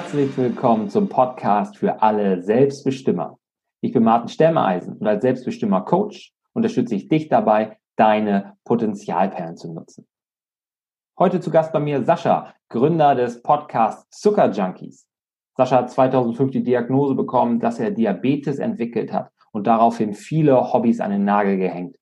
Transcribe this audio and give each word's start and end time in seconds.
Herzlich 0.00 0.34
willkommen 0.38 0.88
zum 0.88 1.10
Podcast 1.10 1.76
für 1.76 2.00
alle 2.00 2.42
Selbstbestimmer. 2.42 3.38
Ich 3.82 3.92
bin 3.92 4.02
Martin 4.02 4.30
Stemmeisen 4.30 4.96
und 4.96 5.06
als 5.06 5.20
Selbstbestimmer 5.20 5.82
Coach 5.82 6.32
unterstütze 6.54 6.94
ich 6.94 7.08
dich 7.08 7.28
dabei, 7.28 7.76
deine 7.96 8.56
Potenzialperlen 8.64 9.58
zu 9.58 9.74
nutzen. 9.74 10.08
Heute 11.18 11.40
zu 11.40 11.50
Gast 11.50 11.74
bei 11.74 11.80
mir 11.80 12.02
Sascha, 12.02 12.54
Gründer 12.70 13.14
des 13.14 13.42
Podcasts 13.42 14.08
Zucker 14.18 14.50
Junkies. 14.50 15.06
Sascha 15.58 15.76
hat 15.76 15.90
2005 15.90 16.50
die 16.50 16.62
Diagnose 16.62 17.14
bekommen, 17.14 17.60
dass 17.60 17.78
er 17.78 17.90
Diabetes 17.90 18.58
entwickelt 18.58 19.12
hat 19.12 19.30
und 19.52 19.66
daraufhin 19.66 20.14
viele 20.14 20.72
Hobbys 20.72 21.00
an 21.00 21.10
den 21.10 21.26
Nagel 21.26 21.58
gehängt. 21.58 21.96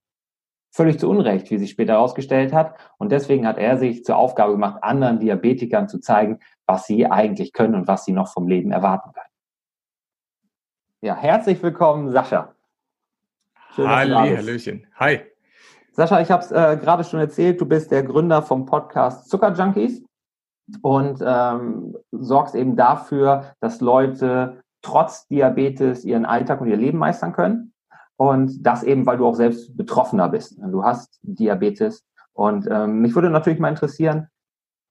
Völlig 0.71 1.01
zu 1.01 1.11
Unrecht, 1.11 1.51
wie 1.51 1.59
sich 1.59 1.71
später 1.71 1.95
herausgestellt 1.95 2.53
hat. 2.53 2.77
Und 2.99 3.11
deswegen 3.11 3.47
hat 3.47 3.59
er 3.59 3.79
sich 3.79 4.05
zur 4.05 4.17
Aufgabe 4.17 4.53
gemacht, 4.53 4.85
anderen 4.85 5.19
Diabetikern 5.19 5.89
zu 5.89 5.99
zeigen, 5.99 6.39
was 6.69 6.87
sie 6.87 7.07
eigentlich 7.07 7.53
können 7.53 7.75
und 7.75 7.89
was 7.89 8.05
sie 8.05 8.13
noch 8.13 8.29
vom 8.29 8.47
Leben 8.47 8.71
erwarten 8.71 9.11
können. 9.13 9.25
Ja, 11.01 11.17
herzlich 11.17 11.63
willkommen, 11.63 12.13
Sascha. 12.13 12.55
Schön, 13.75 13.89
Halli, 13.89 14.37
Hallöchen. 14.37 14.87
Hi. 14.97 15.21
Sascha, 15.93 16.21
ich 16.21 16.31
habe 16.31 16.43
es 16.43 16.53
äh, 16.53 16.77
gerade 16.77 17.05
schon 17.05 17.21
erzählt, 17.21 17.61
du 17.61 17.67
bist 17.67 17.91
der 17.91 18.03
Gründer 18.03 18.43
vom 18.43 18.67
Podcast 18.67 19.31
Zucker 19.31 19.53
Junkies 19.55 20.05
und 20.83 21.23
ähm, 21.25 21.97
sorgst 22.13 22.55
eben 22.55 22.77
dafür, 22.77 23.55
dass 23.61 23.81
Leute 23.81 24.61
trotz 24.83 25.27
Diabetes 25.29 26.05
ihren 26.05 26.27
Alltag 26.27 26.61
und 26.61 26.69
ihr 26.69 26.77
Leben 26.77 26.99
meistern 26.99 27.33
können. 27.33 27.73
Und 28.17 28.67
das 28.67 28.83
eben, 28.83 29.07
weil 29.07 29.17
du 29.17 29.27
auch 29.27 29.37
selbst 29.37 29.77
Betroffener 29.77 30.29
bist. 30.29 30.59
Du 30.59 30.85
hast 30.85 31.19
Diabetes. 31.23 32.05
Und 32.33 32.69
ähm, 32.71 33.01
mich 33.01 33.15
würde 33.15 33.31
natürlich 33.31 33.61
mal 33.61 33.71
interessieren, 33.71 34.29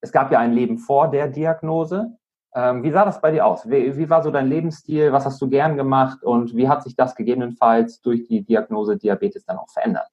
es 0.01 0.11
gab 0.11 0.31
ja 0.31 0.39
ein 0.39 0.53
Leben 0.53 0.77
vor 0.77 1.09
der 1.09 1.27
Diagnose. 1.27 2.17
Ähm, 2.55 2.83
wie 2.83 2.91
sah 2.91 3.05
das 3.05 3.21
bei 3.21 3.31
dir 3.31 3.45
aus? 3.45 3.69
Wie, 3.69 3.97
wie, 3.97 4.09
war 4.09 4.23
so 4.23 4.31
dein 4.31 4.47
Lebensstil? 4.47 5.11
Was 5.11 5.25
hast 5.25 5.41
du 5.41 5.49
gern 5.49 5.77
gemacht? 5.77 6.23
Und 6.23 6.55
wie 6.55 6.67
hat 6.67 6.83
sich 6.83 6.95
das 6.95 7.15
gegebenenfalls 7.15 8.01
durch 8.01 8.27
die 8.27 8.43
Diagnose 8.43 8.97
Diabetes 8.97 9.45
dann 9.45 9.57
auch 9.57 9.69
verändert? 9.69 10.07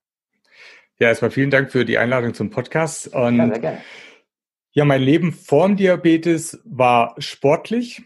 Ja, 0.99 1.09
erstmal 1.09 1.31
vielen 1.31 1.51
Dank 1.51 1.71
für 1.71 1.85
die 1.85 1.99
Einladung 1.99 2.35
zum 2.35 2.51
Podcast. 2.51 3.15
Und 3.15 3.37
ja, 3.37 3.47
sehr 3.49 3.59
gerne. 3.59 3.79
Ja, 4.73 4.85
mein 4.85 5.03
Leben 5.03 5.33
vorm 5.33 5.77
Diabetes 5.77 6.61
war 6.65 7.15
sportlich. 7.19 8.03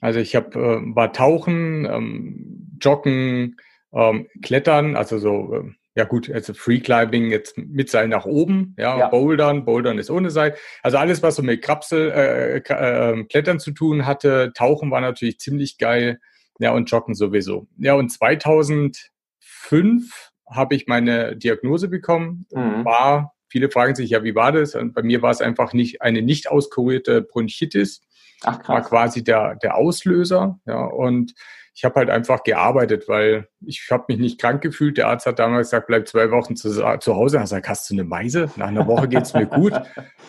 Also 0.00 0.18
ich 0.18 0.34
hab, 0.34 0.54
äh, 0.56 0.58
war 0.58 1.12
Tauchen, 1.12 1.84
ähm, 1.84 2.78
Joggen, 2.80 3.56
ähm, 3.92 4.26
Klettern, 4.42 4.96
also 4.96 5.18
so, 5.18 5.54
äh, 5.54 5.72
ja 5.96 6.04
gut, 6.04 6.30
also 6.30 6.52
Free 6.52 6.80
Climbing 6.80 7.30
jetzt 7.30 7.56
mit 7.56 7.88
Seil 7.88 8.08
nach 8.08 8.26
oben, 8.26 8.74
ja, 8.78 8.98
ja, 8.98 9.08
Bouldern, 9.08 9.64
Bouldern 9.64 9.98
ist 9.98 10.10
ohne 10.10 10.28
Seil. 10.28 10.54
Also 10.82 10.98
alles, 10.98 11.22
was 11.22 11.36
so 11.36 11.42
mit 11.42 11.62
Krapsel, 11.62 12.10
äh, 12.10 12.58
äh, 12.58 13.24
Klettern 13.24 13.58
zu 13.58 13.70
tun 13.70 14.04
hatte, 14.04 14.52
Tauchen 14.54 14.90
war 14.90 15.00
natürlich 15.00 15.38
ziemlich 15.38 15.78
geil, 15.78 16.20
ja, 16.58 16.72
und 16.72 16.90
Joggen 16.90 17.14
sowieso. 17.14 17.66
Ja, 17.78 17.94
und 17.94 18.10
2005 18.10 20.32
habe 20.50 20.74
ich 20.74 20.86
meine 20.86 21.34
Diagnose 21.34 21.88
bekommen, 21.88 22.44
mhm. 22.52 22.84
war, 22.84 23.32
viele 23.48 23.70
fragen 23.70 23.94
sich, 23.94 24.10
ja, 24.10 24.22
wie 24.22 24.34
war 24.34 24.52
das? 24.52 24.74
Und 24.74 24.92
bei 24.92 25.02
mir 25.02 25.22
war 25.22 25.30
es 25.30 25.40
einfach 25.40 25.72
nicht 25.72 26.02
eine 26.02 26.20
nicht 26.20 26.50
auskurierte 26.50 27.22
Bronchitis, 27.22 28.02
Ach, 28.42 28.58
krass. 28.58 28.68
war 28.68 28.82
quasi 28.82 29.24
der, 29.24 29.54
der 29.56 29.76
Auslöser, 29.76 30.60
ja, 30.66 30.84
und 30.84 31.32
ich 31.76 31.84
habe 31.84 31.96
halt 31.96 32.08
einfach 32.08 32.42
gearbeitet, 32.42 33.06
weil 33.06 33.48
ich 33.60 33.86
habe 33.90 34.06
mich 34.08 34.18
nicht 34.18 34.40
krank 34.40 34.62
gefühlt. 34.62 34.96
Der 34.96 35.08
Arzt 35.08 35.26
hat 35.26 35.38
damals 35.38 35.68
gesagt, 35.68 35.88
bleib 35.88 36.08
zwei 36.08 36.30
Wochen 36.30 36.56
zu, 36.56 36.70
zu 36.70 37.14
Hause. 37.14 37.36
Er 37.36 37.40
hat 37.40 37.44
gesagt, 37.44 37.68
hast 37.68 37.90
du 37.90 37.94
eine 37.94 38.04
Meise? 38.04 38.50
Nach 38.56 38.68
einer 38.68 38.86
Woche 38.86 39.08
geht's 39.08 39.34
mir 39.34 39.46
gut. 39.46 39.72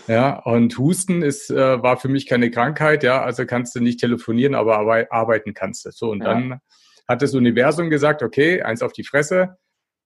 Ja, 0.08 0.40
und 0.40 0.78
Husten 0.78 1.22
ist, 1.22 1.50
äh, 1.50 1.84
war 1.84 1.98
für 1.98 2.08
mich 2.08 2.28
keine 2.28 2.50
Krankheit. 2.50 3.04
Ja, 3.04 3.24
also 3.24 3.46
kannst 3.46 3.76
du 3.76 3.82
nicht 3.82 4.00
telefonieren, 4.00 4.56
aber 4.56 4.78
arbeiten 5.12 5.54
kannst 5.54 5.84
du. 5.84 5.92
So, 5.92 6.12
und 6.12 6.24
ja. 6.24 6.30
dann 6.30 6.62
hat 7.10 7.22
das 7.22 7.34
Universum 7.34 7.90
gesagt, 7.90 8.24
okay, 8.24 8.62
eins 8.62 8.82
auf 8.82 8.94
die 8.94 9.04
Fresse. 9.04 9.58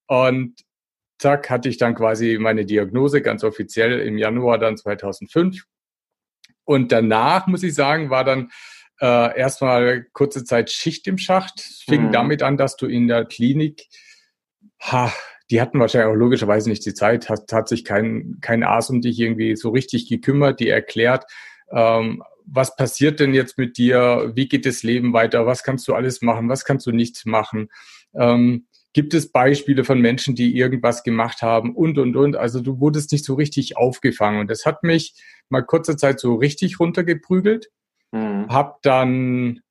Und 0.07 0.59
zack, 1.19 1.51
hatte 1.51 1.69
ich 1.69 1.77
dann 1.77 1.93
quasi 1.93 2.39
meine 2.39 2.65
Diagnose 2.65 3.21
ganz 3.21 3.43
offiziell 3.43 3.99
im 3.99 4.17
Januar 4.17 4.57
dann 4.57 4.75
2005. 4.75 5.65
Und 6.63 6.91
danach, 6.91 7.45
muss 7.45 7.61
ich 7.61 7.75
sagen, 7.75 8.09
war 8.09 8.23
dann 8.23 8.49
äh, 9.01 9.37
erstmal 9.37 10.05
kurze 10.13 10.43
Zeit 10.43 10.71
Schicht 10.71 11.07
im 11.07 11.17
Schacht. 11.17 11.59
Es 11.59 11.83
fing 11.87 12.07
mhm. 12.07 12.11
damit 12.11 12.43
an, 12.43 12.57
dass 12.57 12.75
du 12.77 12.85
in 12.85 13.07
der 13.07 13.25
Klinik, 13.25 13.87
ha, 14.79 15.11
die 15.49 15.59
hatten 15.59 15.79
wahrscheinlich 15.79 16.11
auch 16.11 16.17
logischerweise 16.17 16.69
nicht 16.69 16.85
die 16.85 16.93
Zeit, 16.93 17.27
hat, 17.29 17.51
hat 17.51 17.67
sich 17.67 17.83
kein, 17.83 18.37
kein 18.41 18.63
Arzt 18.63 18.89
um 18.89 19.01
dich 19.01 19.19
irgendwie 19.19 19.55
so 19.55 19.69
richtig 19.69 20.07
gekümmert, 20.07 20.59
die 20.59 20.69
erklärt, 20.69 21.25
ähm, 21.71 22.23
was 22.45 22.75
passiert 22.75 23.19
denn 23.19 23.33
jetzt 23.33 23.57
mit 23.57 23.77
dir, 23.77 24.31
wie 24.35 24.47
geht 24.47 24.65
das 24.65 24.83
Leben 24.83 25.13
weiter, 25.13 25.45
was 25.45 25.63
kannst 25.63 25.87
du 25.87 25.93
alles 25.93 26.21
machen, 26.21 26.49
was 26.49 26.65
kannst 26.65 26.85
du 26.85 26.91
nicht 26.91 27.25
machen. 27.25 27.69
Ähm, 28.13 28.67
gibt 28.93 29.13
es 29.13 29.31
Beispiele 29.31 29.83
von 29.83 30.01
Menschen, 30.01 30.35
die 30.35 30.57
irgendwas 30.57 31.03
gemacht 31.03 31.41
haben 31.41 31.75
und, 31.75 31.97
und, 31.97 32.15
und. 32.15 32.35
Also 32.35 32.59
du 32.61 32.79
wurdest 32.79 33.11
nicht 33.11 33.23
so 33.23 33.35
richtig 33.35 33.77
aufgefangen. 33.77 34.41
Und 34.41 34.49
das 34.49 34.65
hat 34.65 34.83
mich 34.83 35.15
mal 35.49 35.61
kurze 35.61 35.95
Zeit 35.95 36.19
so 36.19 36.35
richtig 36.35 36.79
runtergeprügelt. 36.79 37.69
Mhm. 38.11 38.47
Hab 38.49 38.81
dann, 38.81 39.61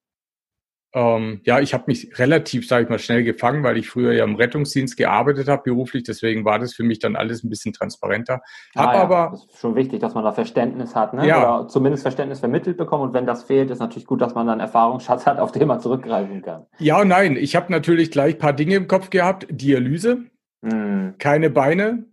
ähm, 0.92 1.40
ja, 1.44 1.60
ich 1.60 1.72
habe 1.72 1.84
mich 1.86 2.18
relativ, 2.18 2.66
sage 2.66 2.84
ich 2.84 2.90
mal, 2.90 2.98
schnell 2.98 3.22
gefangen, 3.22 3.62
weil 3.62 3.76
ich 3.76 3.88
früher 3.88 4.12
ja 4.12 4.24
im 4.24 4.34
Rettungsdienst 4.34 4.96
gearbeitet 4.96 5.48
habe 5.48 5.62
beruflich. 5.62 6.02
Deswegen 6.02 6.44
war 6.44 6.58
das 6.58 6.74
für 6.74 6.82
mich 6.82 6.98
dann 6.98 7.16
alles 7.16 7.44
ein 7.44 7.48
bisschen 7.48 7.72
transparenter. 7.72 8.40
Hab 8.74 8.88
ah, 8.88 8.94
ja. 8.94 9.02
aber 9.02 9.28
das 9.32 9.44
ist 9.44 9.58
schon 9.60 9.76
wichtig, 9.76 10.00
dass 10.00 10.14
man 10.14 10.24
da 10.24 10.32
Verständnis 10.32 10.96
hat, 10.96 11.14
ne? 11.14 11.26
Ja. 11.26 11.58
oder 11.60 11.68
zumindest 11.68 12.02
Verständnis 12.02 12.40
vermittelt 12.40 12.76
bekommt. 12.76 13.04
Und 13.04 13.14
wenn 13.14 13.26
das 13.26 13.44
fehlt, 13.44 13.70
ist 13.70 13.78
natürlich 13.78 14.06
gut, 14.06 14.20
dass 14.20 14.34
man 14.34 14.46
dann 14.46 14.58
Erfahrungsschatz 14.58 15.26
hat, 15.26 15.38
auf 15.38 15.52
den 15.52 15.68
man 15.68 15.80
zurückgreifen 15.80 16.42
kann. 16.42 16.66
Ja 16.78 17.04
nein. 17.04 17.36
Ich 17.36 17.54
habe 17.54 17.70
natürlich 17.70 18.10
gleich 18.10 18.38
paar 18.38 18.52
Dinge 18.52 18.74
im 18.74 18.88
Kopf 18.88 19.10
gehabt. 19.10 19.46
Dialyse, 19.50 20.24
mhm. 20.62 21.14
keine 21.18 21.50
Beine, 21.50 22.06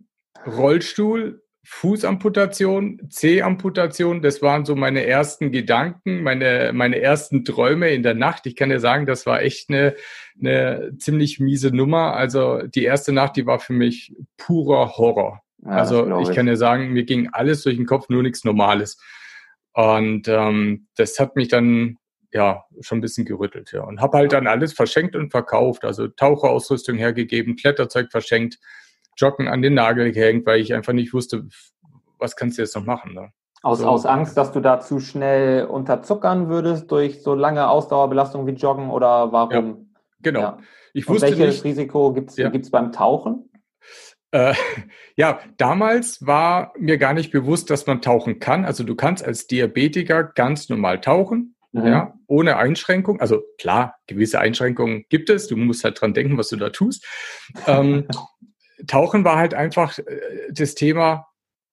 Rollstuhl, 0.46 1.42
Fußamputation, 1.70 3.10
C-Amputation, 3.10 4.22
das 4.22 4.40
waren 4.40 4.64
so 4.64 4.74
meine 4.74 5.04
ersten 5.04 5.52
Gedanken, 5.52 6.22
meine, 6.22 6.72
meine 6.72 6.98
ersten 6.98 7.44
Träume 7.44 7.90
in 7.90 8.02
der 8.02 8.14
Nacht. 8.14 8.46
Ich 8.46 8.56
kann 8.56 8.70
dir 8.70 8.80
sagen, 8.80 9.04
das 9.04 9.26
war 9.26 9.42
echt 9.42 9.68
eine, 9.68 9.94
eine 10.40 10.92
ziemlich 10.96 11.40
miese 11.40 11.70
Nummer. 11.70 12.14
Also 12.14 12.62
die 12.62 12.84
erste 12.84 13.12
Nacht, 13.12 13.36
die 13.36 13.44
war 13.44 13.60
für 13.60 13.74
mich 13.74 14.16
purer 14.38 14.96
Horror. 14.96 15.42
Ja, 15.62 15.70
also 15.72 16.20
ich, 16.20 16.30
ich 16.30 16.34
kann 16.34 16.46
dir 16.46 16.56
sagen, 16.56 16.94
mir 16.94 17.04
ging 17.04 17.28
alles 17.32 17.62
durch 17.62 17.76
den 17.76 17.86
Kopf, 17.86 18.08
nur 18.08 18.22
nichts 18.22 18.44
Normales. 18.44 18.98
Und 19.74 20.26
ähm, 20.26 20.88
das 20.96 21.20
hat 21.20 21.36
mich 21.36 21.48
dann 21.48 21.98
ja 22.32 22.64
schon 22.80 22.98
ein 22.98 23.02
bisschen 23.02 23.26
gerüttelt. 23.26 23.72
Ja. 23.72 23.82
Und 23.82 24.00
habe 24.00 24.16
halt 24.16 24.32
dann 24.32 24.46
alles 24.46 24.72
verschenkt 24.72 25.14
und 25.14 25.30
verkauft. 25.30 25.84
Also 25.84 26.08
Taucherausrüstung 26.08 26.96
hergegeben, 26.96 27.56
Kletterzeug 27.56 28.10
verschenkt 28.10 28.58
Joggen 29.18 29.48
an 29.48 29.62
den 29.62 29.74
Nagel 29.74 30.12
gehängt, 30.12 30.46
weil 30.46 30.60
ich 30.60 30.72
einfach 30.72 30.92
nicht 30.92 31.12
wusste, 31.12 31.46
was 32.18 32.36
kannst 32.36 32.58
du 32.58 32.62
jetzt 32.62 32.74
noch 32.76 32.84
machen. 32.84 33.14
Ne? 33.14 33.30
Aus, 33.62 33.80
so. 33.80 33.86
aus 33.86 34.06
Angst, 34.06 34.36
dass 34.36 34.52
du 34.52 34.60
da 34.60 34.80
zu 34.80 35.00
schnell 35.00 35.64
unterzuckern 35.66 36.48
würdest 36.48 36.90
durch 36.90 37.22
so 37.22 37.34
lange 37.34 37.68
Ausdauerbelastung 37.68 38.46
wie 38.46 38.52
Joggen 38.52 38.90
oder 38.90 39.32
warum? 39.32 39.52
Ja, 39.52 39.76
genau. 40.22 40.40
Ja. 40.40 40.58
Ich 40.94 41.08
wusste 41.08 41.26
Und 41.26 41.38
welches 41.38 41.56
nicht, 41.56 41.64
Risiko 41.64 42.12
gibt 42.12 42.30
es 42.30 42.36
ja. 42.36 42.50
beim 42.70 42.92
Tauchen? 42.92 43.50
Äh, 44.30 44.54
ja, 45.16 45.40
damals 45.56 46.24
war 46.24 46.72
mir 46.78 46.98
gar 46.98 47.14
nicht 47.14 47.30
bewusst, 47.30 47.70
dass 47.70 47.86
man 47.86 48.00
tauchen 48.00 48.38
kann. 48.38 48.64
Also 48.64 48.84
du 48.84 48.94
kannst 48.94 49.24
als 49.24 49.46
Diabetiker 49.46 50.24
ganz 50.24 50.68
normal 50.68 51.00
tauchen, 51.00 51.56
mhm. 51.72 51.86
ja, 51.86 52.14
ohne 52.26 52.56
Einschränkung. 52.56 53.20
Also 53.20 53.42
klar, 53.58 53.96
gewisse 54.06 54.38
Einschränkungen 54.38 55.04
gibt 55.08 55.30
es. 55.30 55.48
Du 55.48 55.56
musst 55.56 55.84
halt 55.84 56.00
dran 56.00 56.14
denken, 56.14 56.38
was 56.38 56.48
du 56.48 56.56
da 56.56 56.70
tust. 56.70 57.06
ähm, 57.66 58.06
Tauchen 58.86 59.24
war 59.24 59.36
halt 59.36 59.54
einfach 59.54 59.98
äh, 59.98 60.04
das 60.50 60.74
Thema, 60.74 61.26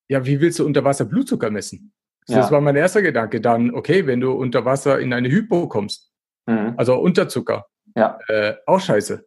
ja, 0.08 0.26
wie 0.26 0.42
willst 0.42 0.60
du 0.60 0.66
unter 0.66 0.84
Wasser 0.84 1.06
Blutzucker 1.06 1.50
messen? 1.50 1.94
ja. 2.28 2.38
Das 2.38 2.52
war 2.52 2.62
mein 2.62 2.76
erster 2.76 3.02
Gedanke. 3.02 3.42
Dann, 3.42 3.74
okay, 3.74 4.08
wenn 4.08 4.20
du 4.20 4.32
unter 4.32 4.66
Wasser 4.66 5.00
in 5.00 5.14
eine 5.14 5.30
Hypo 5.30 5.68
kommst, 5.68 6.12
mhm. 6.48 6.74
also 6.78 6.96
Unterzucker, 6.96 7.66
ja. 7.96 8.18
äh, 8.28 8.56
auch 8.66 8.80
scheiße. 8.80 9.26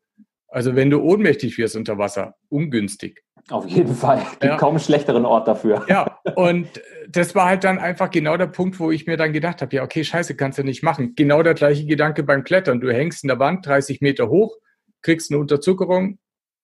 Also 0.49 0.75
wenn 0.75 0.91
du 0.91 1.03
ohnmächtig 1.03 1.59
wirst 1.59 1.77
unter 1.77 1.99
Wasser, 1.99 2.35
ungünstig. 2.49 3.23
Auf 3.51 3.67
jeden 3.67 3.95
Fall. 3.95 4.19
Gibt 4.33 4.45
ja. 4.45 4.57
kaum 4.57 4.71
einen 4.71 4.81
schlechteren 4.81 5.25
Ort 5.25 5.47
dafür. 5.49 5.85
Ja, 5.89 6.19
und 6.37 6.69
das 7.09 7.35
war 7.35 7.47
halt 7.47 7.65
dann 7.65 7.79
einfach 7.79 8.11
genau 8.11 8.37
der 8.37 8.47
Punkt, 8.47 8.79
wo 8.81 8.91
ich 8.91 9.07
mir 9.07 9.17
dann 9.17 9.33
gedacht 9.33 9.63
habe, 9.63 9.77
ja, 9.77 9.83
okay, 9.83 10.05
scheiße, 10.05 10.37
kannst 10.37 10.59
du 10.59 10.65
nicht 10.65 10.83
machen. 10.83 11.15
Genau 11.17 11.43
der 11.43 11.55
gleiche 11.55 11.87
Gedanke 11.87 12.23
beim 12.23 12.45
Klettern. 12.45 12.81
Du 12.81 12.91
hängst 12.91 13.25
in 13.25 13.29
der 13.29 13.39
Wand 13.39 13.67
30 13.67 14.01
Meter 14.01 14.29
hoch, 14.29 14.57
kriegst 15.03 15.31
eine 15.31 15.39
Unterzuckerung, 15.39 16.19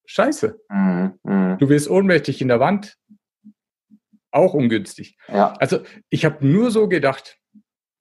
scheiße. 0.07 0.61
Mhm, 0.69 1.19
mh. 1.23 1.57
Du 1.57 1.69
wirst 1.69 1.89
ohnmächtig 1.89 2.41
in 2.41 2.49
der 2.49 2.61
Wand. 2.61 2.97
Auch 4.31 4.55
ungünstig. 4.55 5.17
Ja. 5.29 5.55
Also 5.61 5.81
ich 6.11 6.25
habe 6.25 6.45
nur 6.45 6.71
so 6.71 6.89
gedacht, 6.89 7.39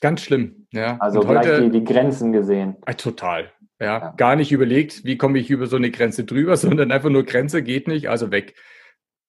ganz 0.02 0.22
schlimm. 0.22 0.68
Ja. 0.72 0.98
Also 1.00 1.22
Und 1.22 1.28
gleich 1.28 1.48
heute, 1.48 1.70
die, 1.70 1.80
die, 1.80 1.84
Grenzen 1.84 2.32
gesehen. 2.32 2.76
Äh, 2.86 2.96
total. 2.96 3.52
Ja. 3.80 3.86
ja. 3.86 4.14
Gar 4.18 4.36
nicht 4.36 4.52
überlegt, 4.52 5.06
wie 5.06 5.18
komme 5.18 5.40
ich 5.40 5.50
über 5.50 5.68
so 5.68 5.76
eine 5.76 5.92
Grenze 5.92 6.24
drüber, 6.26 6.58
sondern 6.58 6.92
einfach 6.92 7.10
nur 7.10 7.24
Grenze 7.24 7.64
geht 7.64 7.88
nicht, 7.88 8.10
also 8.10 8.32
weg. 8.32 8.56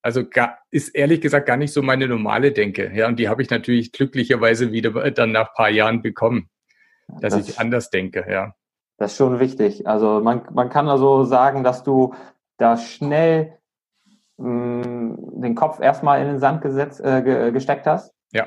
Also 0.02 0.28
gar, 0.28 0.58
ist 0.70 0.90
ehrlich 0.90 1.20
gesagt 1.20 1.46
gar 1.46 1.56
nicht 1.56 1.72
so 1.72 1.80
meine 1.80 2.08
normale 2.08 2.52
Denke. 2.52 2.90
Ja, 2.94 3.06
und 3.08 3.18
die 3.18 3.28
habe 3.28 3.40
ich 3.40 3.50
natürlich 3.50 3.92
glücklicherweise 3.92 4.70
wieder 4.72 5.10
dann 5.12 5.32
nach 5.32 5.48
ein 5.48 5.54
paar 5.56 5.70
Jahren 5.70 6.02
bekommen. 6.02 6.50
dass 7.20 7.34
das, 7.34 7.48
ich 7.48 7.58
anders 7.58 7.90
denke, 7.90 8.26
ja. 8.28 8.54
Das 8.98 9.12
ist 9.12 9.18
schon 9.18 9.40
wichtig. 9.40 9.86
Also 9.86 10.20
man, 10.20 10.42
man 10.52 10.70
kann 10.70 10.88
also 10.88 11.24
sagen, 11.24 11.64
dass 11.64 11.82
du 11.84 12.14
da 12.56 12.76
schnell 12.76 13.58
mh, 14.36 14.48
mm, 14.48 15.40
den 15.40 15.54
Kopf 15.54 15.80
erstmal 15.80 16.20
in 16.20 16.28
den 16.28 16.38
Sand 16.38 16.62
gesetzt, 16.62 17.00
äh, 17.00 17.50
gesteckt 17.52 17.86
hast. 17.86 18.14
Ja. 18.32 18.46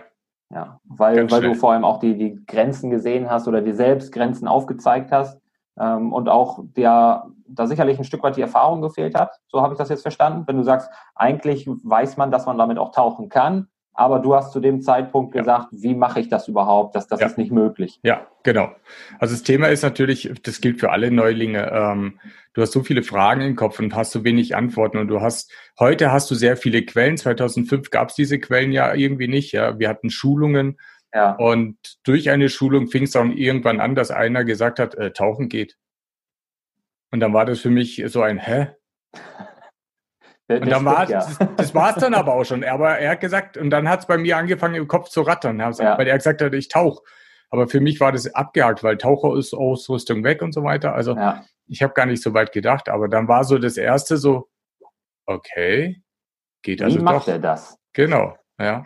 Ja, 0.50 0.80
weil, 0.86 1.30
weil 1.30 1.42
du 1.42 1.54
vor 1.56 1.74
allem 1.74 1.84
auch 1.84 2.00
die, 2.00 2.18
die 2.18 2.46
Grenzen 2.46 2.90
gesehen 2.90 3.30
hast 3.30 3.48
oder 3.48 3.62
dir 3.62 3.76
selbst 3.76 4.14
Grenzen 4.14 4.48
aufgezeigt 4.48 5.12
hast 5.12 5.42
ähm, 5.78 6.14
und 6.14 6.30
auch 6.30 6.60
der 6.76 7.28
da 7.50 7.68
sicherlich 7.68 7.98
ein 7.98 8.04
Stück 8.04 8.24
weit 8.24 8.36
die 8.36 8.42
Erfahrung 8.42 8.82
gefehlt 8.82 9.16
hat. 9.16 9.40
So 9.48 9.62
habe 9.62 9.74
ich 9.74 9.78
das 9.78 9.90
jetzt 9.90 10.02
verstanden. 10.02 10.44
Wenn 10.48 10.58
du 10.58 10.64
sagst, 10.64 10.90
eigentlich 11.16 11.68
weiß 11.68 12.18
man, 12.18 12.32
dass 12.32 12.46
man 12.46 12.58
damit 12.58 12.78
auch 12.78 12.92
tauchen 12.92 13.30
kann, 13.30 13.68
aber 13.98 14.20
du 14.20 14.36
hast 14.36 14.54
zu 14.54 14.60
dem 14.60 14.82
Zeitpunkt 14.82 15.34
ja. 15.34 15.42
gesagt, 15.42 15.70
wie 15.72 15.96
mache 15.96 16.20
ich 16.20 16.30
das 16.30 16.48
überhaupt? 16.48 16.96
Das, 16.96 17.08
das 17.08 17.20
ja. 17.20 17.26
ist 17.26 17.38
nicht 17.40 17.52
möglich. 17.52 18.00
Ja, 18.04 18.28
genau. 18.44 18.70
Also 19.18 19.34
das 19.34 19.42
Thema 19.42 19.68
ist 19.68 19.82
natürlich, 19.82 20.32
das 20.44 20.62
gilt 20.62 20.80
für 20.80 20.92
alle 20.92 21.10
Neulinge. 21.10 21.72
Ähm, 21.72 22.20
du 22.54 22.62
hast 22.62 22.74
so 22.74 22.84
viele 22.84 23.02
Fragen 23.02 23.42
im 23.42 23.56
Kopf 23.56 23.80
und 23.80 23.96
hast 23.96 24.12
so 24.12 24.24
wenig 24.24 24.56
Antworten 24.56 25.00
und 25.00 25.08
du 25.08 25.22
hast, 25.22 25.52
heute 25.80 26.12
hast 26.12 26.30
du 26.30 26.36
sehr 26.36 26.58
viele 26.58 26.84
Quellen. 26.84 27.18
2005 27.18 27.90
gab 27.90 28.10
es 28.10 28.16
diese 28.16 28.40
Quellen 28.40 28.72
ja 28.72 28.94
irgendwie 28.94 29.28
nicht. 29.28 29.52
Ja, 29.52 29.80
wir 29.80 29.90
hatten 29.90 30.12
Schulungen. 30.12 30.78
Ja. 31.12 31.32
Und 31.32 31.78
durch 32.04 32.30
eine 32.30 32.50
Schulung 32.50 32.88
fing 32.88 33.04
es 33.04 33.12
dann 33.12 33.36
irgendwann 33.36 33.80
an, 33.80 33.96
dass 33.96 34.12
einer 34.12 34.44
gesagt 34.44 34.78
hat, 34.78 34.94
äh, 34.94 35.12
tauchen 35.12 35.50
geht. 35.50 35.76
Und 37.10 37.20
dann 37.20 37.34
war 37.34 37.46
das 37.46 37.62
für 37.62 37.72
mich 37.72 38.04
so 38.08 38.22
ein 38.22 38.38
Hä? 38.38 38.68
Und 40.50 40.70
dann 40.70 40.86
war, 40.86 41.10
ja. 41.10 41.20
das, 41.20 41.38
das 41.58 41.76
war 41.76 41.90
es 41.90 41.96
dann 42.02 42.14
aber 42.14 42.34
auch 42.34 42.46
schon. 42.46 42.64
Aber 42.64 42.98
er 42.98 43.12
hat 43.12 43.20
gesagt, 43.20 43.58
und 43.58 43.70
dann 43.70 43.90
hat 43.90 44.02
es 44.02 44.06
bei 44.06 44.18
mir 44.18 44.38
angefangen, 44.38 44.76
im 44.76 44.88
Kopf 44.88 45.10
zu 45.10 45.22
rattern, 45.22 45.60
ja. 45.60 45.98
weil 45.98 46.08
er 46.08 46.18
gesagt 46.18 46.42
hat, 46.42 46.54
ich 46.54 46.70
tauche. 46.70 47.04
Aber 47.50 47.68
für 47.68 47.80
mich 47.80 48.00
war 48.00 48.12
das 48.12 48.34
abgehakt, 48.34 48.84
weil 48.84 48.98
Taucher 48.98 49.38
ist 49.38 49.54
Ausrüstung 49.54 50.24
weg 50.24 50.42
und 50.42 50.54
so 50.54 50.64
weiter. 50.64 50.94
Also 50.94 51.16
ja. 51.16 51.44
ich 51.68 51.82
habe 51.82 51.94
gar 51.94 52.06
nicht 52.06 52.22
so 52.22 52.34
weit 52.34 52.52
gedacht. 52.52 52.90
Aber 52.90 53.08
dann 53.08 53.28
war 53.28 53.44
so 53.44 53.58
das 53.58 53.78
erste 53.78 54.18
so, 54.18 54.50
okay, 55.26 56.02
geht 56.62 56.82
also 56.82 57.00
Wie 57.00 57.04
macht 57.04 57.28
doch. 57.28 57.34
er 57.34 57.40
das? 57.40 57.78
Genau, 57.94 58.36
ja. 58.60 58.86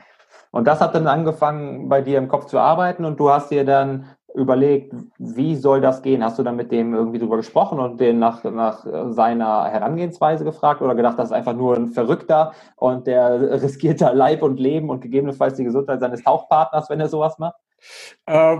Und 0.51 0.65
das 0.65 0.81
hat 0.81 0.95
dann 0.95 1.07
angefangen, 1.07 1.89
bei 1.89 2.01
dir 2.01 2.17
im 2.17 2.27
Kopf 2.27 2.47
zu 2.47 2.59
arbeiten 2.59 3.05
und 3.05 3.19
du 3.19 3.29
hast 3.29 3.51
dir 3.51 3.65
dann 3.65 4.09
überlegt, 4.33 4.93
wie 5.17 5.55
soll 5.55 5.81
das 5.81 6.01
gehen? 6.01 6.23
Hast 6.23 6.39
du 6.39 6.43
dann 6.43 6.55
mit 6.55 6.71
dem 6.71 6.93
irgendwie 6.93 7.19
drüber 7.19 7.37
gesprochen 7.37 7.79
und 7.79 7.99
den 7.99 8.19
nach, 8.19 8.43
nach 8.43 8.85
seiner 9.11 9.65
Herangehensweise 9.65 10.43
gefragt 10.43 10.81
oder 10.81 10.95
gedacht, 10.95 11.19
das 11.19 11.29
ist 11.29 11.35
einfach 11.35 11.55
nur 11.55 11.75
ein 11.75 11.87
Verrückter 11.87 12.53
und 12.75 13.07
der 13.07 13.61
riskiert 13.61 14.01
da 14.01 14.11
Leib 14.11 14.41
und 14.41 14.59
Leben 14.59 14.89
und 14.89 15.01
gegebenenfalls 15.01 15.55
die 15.55 15.63
Gesundheit 15.63 15.99
seines 15.99 16.23
Tauchpartners, 16.23 16.89
wenn 16.89 16.99
er 16.99 17.09
sowas 17.09 17.39
macht? 17.39 17.55
Äh, 18.25 18.57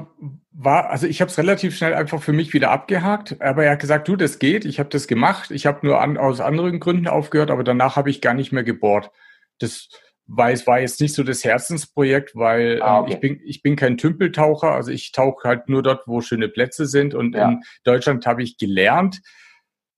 war, 0.52 0.90
also 0.90 1.08
ich 1.08 1.22
habe 1.22 1.30
es 1.30 1.38
relativ 1.38 1.76
schnell 1.76 1.94
einfach 1.94 2.22
für 2.22 2.34
mich 2.34 2.54
wieder 2.54 2.72
abgehakt, 2.72 3.40
aber 3.42 3.66
er 3.66 3.74
hat 3.74 3.80
gesagt, 3.80 4.08
du, 4.08 4.16
das 4.16 4.40
geht, 4.40 4.66
ich 4.66 4.80
habe 4.80 4.90
das 4.90 5.08
gemacht, 5.08 5.52
ich 5.52 5.66
habe 5.66 5.86
nur 5.86 6.02
an, 6.02 6.18
aus 6.18 6.42
anderen 6.42 6.80
Gründen 6.80 7.08
aufgehört, 7.08 7.52
aber 7.52 7.64
danach 7.64 7.96
habe 7.96 8.10
ich 8.10 8.22
gar 8.22 8.34
nicht 8.34 8.52
mehr 8.52 8.64
gebohrt. 8.64 9.12
Das 9.60 9.90
weil 10.34 10.54
es 10.54 10.66
war 10.66 10.80
jetzt 10.80 11.02
nicht 11.02 11.14
so 11.14 11.24
das 11.24 11.44
Herzensprojekt, 11.44 12.36
weil 12.36 12.82
ah, 12.82 13.00
ähm, 13.00 13.04
okay. 13.04 13.14
ich 13.14 13.20
bin 13.20 13.40
ich 13.44 13.62
bin 13.62 13.76
kein 13.76 13.98
Tümpeltaucher, 13.98 14.72
also 14.72 14.92
ich 14.92 15.12
tauche 15.12 15.48
halt 15.48 15.68
nur 15.68 15.84
dort, 15.84 16.08
wo 16.08 16.22
schöne 16.22 16.48
Plätze 16.48 16.86
sind 16.86 17.14
und 17.14 17.36
ja. 17.36 17.50
in 17.50 17.62
Deutschland 17.84 18.26
habe 18.26 18.42
ich 18.42 18.58
gelernt. 18.58 19.22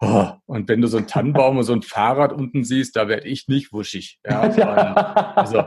Oh, 0.02 0.32
und 0.48 0.68
wenn 0.68 0.82
du 0.82 0.88
so 0.88 0.98
einen 0.98 1.08
Tannenbaum 1.08 1.58
und 1.58 1.64
so 1.64 1.72
ein 1.72 1.82
Fahrrad 1.82 2.34
unten 2.34 2.66
siehst, 2.66 2.96
da 2.96 3.08
werde 3.08 3.28
ich 3.28 3.48
nicht 3.48 3.72
wuschig. 3.72 4.20
Ja, 4.26 4.42
also 5.36 5.66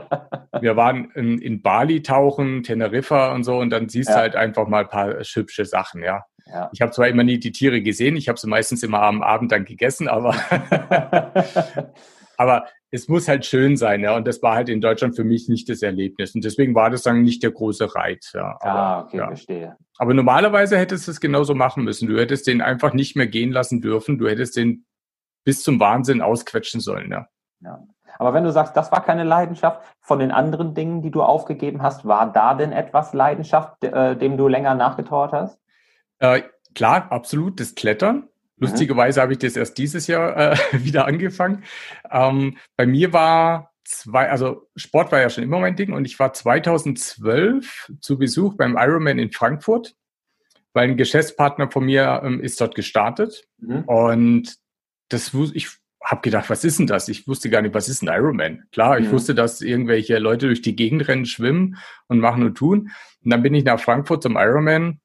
wir 0.59 0.75
waren 0.75 1.11
in, 1.15 1.39
in, 1.39 1.61
Bali 1.63 2.03
tauchen, 2.03 2.61
Teneriffa 2.61 3.33
und 3.33 3.43
so, 3.43 3.57
und 3.57 3.71
dann 3.71 3.89
siehst 3.89 4.09
ja. 4.09 4.15
du 4.15 4.21
halt 4.21 4.35
einfach 4.35 4.67
mal 4.67 4.83
ein 4.83 4.89
paar 4.89 5.15
hübsche 5.23 5.65
Sachen, 5.65 6.03
ja. 6.03 6.25
ja. 6.45 6.69
Ich 6.71 6.81
habe 6.81 6.91
zwar 6.91 7.07
immer 7.07 7.23
nie 7.23 7.39
die 7.39 7.51
Tiere 7.51 7.81
gesehen, 7.81 8.15
ich 8.15 8.27
habe 8.27 8.37
sie 8.37 8.47
meistens 8.47 8.83
immer 8.83 9.01
am 9.01 9.23
Abend 9.23 9.51
dann 9.51 9.65
gegessen, 9.65 10.07
aber 10.07 10.35
aber 12.37 12.67
es 12.97 13.07
muss 13.07 13.27
halt 13.27 13.45
schön 13.45 13.77
sein, 13.77 14.01
ja. 14.01 14.15
Und 14.15 14.27
das 14.27 14.41
war 14.41 14.55
halt 14.55 14.69
in 14.69 14.81
Deutschland 14.81 15.15
für 15.15 15.23
mich 15.23 15.47
nicht 15.47 15.69
das 15.69 15.81
Erlebnis. 15.81 16.33
Und 16.33 16.43
deswegen 16.43 16.73
war 16.75 16.89
das 16.89 17.03
dann 17.03 17.21
nicht 17.21 17.43
der 17.43 17.51
große 17.51 17.95
Reiz. 17.95 18.31
Ja. 18.33 18.57
Aber, 18.59 18.79
ah, 18.79 19.01
okay, 19.01 19.17
ja. 19.17 19.27
verstehe. 19.27 19.77
Aber 19.97 20.13
normalerweise 20.13 20.77
hättest 20.77 21.07
du 21.07 21.11
es 21.11 21.19
genauso 21.19 21.53
machen 21.53 21.83
müssen. 21.83 22.07
Du 22.07 22.19
hättest 22.19 22.47
den 22.47 22.61
einfach 22.61 22.93
nicht 22.93 23.15
mehr 23.15 23.27
gehen 23.27 23.51
lassen 23.51 23.81
dürfen. 23.81 24.17
Du 24.17 24.27
hättest 24.27 24.57
den 24.57 24.85
bis 25.43 25.63
zum 25.63 25.79
Wahnsinn 25.79 26.21
ausquetschen 26.21 26.81
sollen, 26.81 27.11
ja. 27.11 27.27
ja. 27.61 27.79
Aber 28.19 28.33
wenn 28.33 28.43
du 28.43 28.51
sagst, 28.51 28.75
das 28.75 28.91
war 28.91 29.03
keine 29.03 29.23
Leidenschaft, 29.23 29.81
von 30.01 30.19
den 30.19 30.31
anderen 30.31 30.73
Dingen, 30.73 31.03
die 31.03 31.11
du 31.11 31.21
aufgegeben 31.21 31.83
hast, 31.83 32.05
war 32.05 32.31
da 32.31 32.55
denn 32.55 32.71
etwas 32.71 33.13
Leidenschaft, 33.13 33.83
äh, 33.83 34.17
dem 34.17 34.37
du 34.37 34.47
länger 34.47 34.73
nachgetrauert 34.73 35.33
hast? 35.33 35.59
Äh, 36.19 36.41
klar, 36.73 37.11
absolut, 37.11 37.59
das 37.59 37.75
Klettern. 37.75 38.27
Lustigerweise 38.57 39.21
habe 39.21 39.33
ich 39.33 39.39
das 39.39 39.55
erst 39.55 39.77
dieses 39.77 40.07
Jahr 40.07 40.53
äh, 40.53 40.57
wieder 40.83 41.05
angefangen. 41.05 41.63
Ähm, 42.11 42.57
bei 42.75 42.85
mir 42.85 43.13
war 43.13 43.71
zwei, 43.83 44.29
also 44.29 44.67
Sport 44.75 45.11
war 45.11 45.21
ja 45.21 45.29
schon 45.29 45.43
immer 45.43 45.59
mein 45.59 45.75
Ding 45.75 45.93
und 45.93 46.05
ich 46.05 46.19
war 46.19 46.33
2012 46.33 47.93
zu 48.01 48.17
Besuch 48.17 48.55
beim 48.55 48.75
Ironman 48.77 49.19
in 49.19 49.31
Frankfurt, 49.31 49.95
weil 50.73 50.89
ein 50.89 50.97
Geschäftspartner 50.97 51.71
von 51.71 51.85
mir 51.85 52.21
ähm, 52.23 52.41
ist 52.41 52.59
dort 52.59 52.75
gestartet 52.75 53.47
mhm. 53.59 53.83
und 53.83 54.55
das 55.09 55.33
ich 55.53 55.69
habe 56.03 56.21
gedacht, 56.21 56.49
was 56.49 56.63
ist 56.63 56.79
denn 56.79 56.87
das? 56.87 57.09
Ich 57.09 57.27
wusste 57.27 57.49
gar 57.49 57.61
nicht, 57.61 57.73
was 57.73 57.89
ist 57.89 58.01
ein 58.01 58.07
Ironman? 58.07 58.63
Klar, 58.71 58.99
ich 58.99 59.07
mhm. 59.07 59.11
wusste, 59.11 59.35
dass 59.35 59.61
irgendwelche 59.61 60.19
Leute 60.19 60.47
durch 60.47 60.61
die 60.61 60.75
Gegend 60.75 61.07
rennen, 61.07 61.25
schwimmen 61.25 61.77
und 62.07 62.19
machen 62.19 62.43
und 62.43 62.55
tun. 62.55 62.91
Und 63.23 63.31
dann 63.31 63.41
bin 63.41 63.53
ich 63.53 63.65
nach 63.65 63.79
Frankfurt 63.79 64.23
zum 64.23 64.37
Ironman 64.37 65.01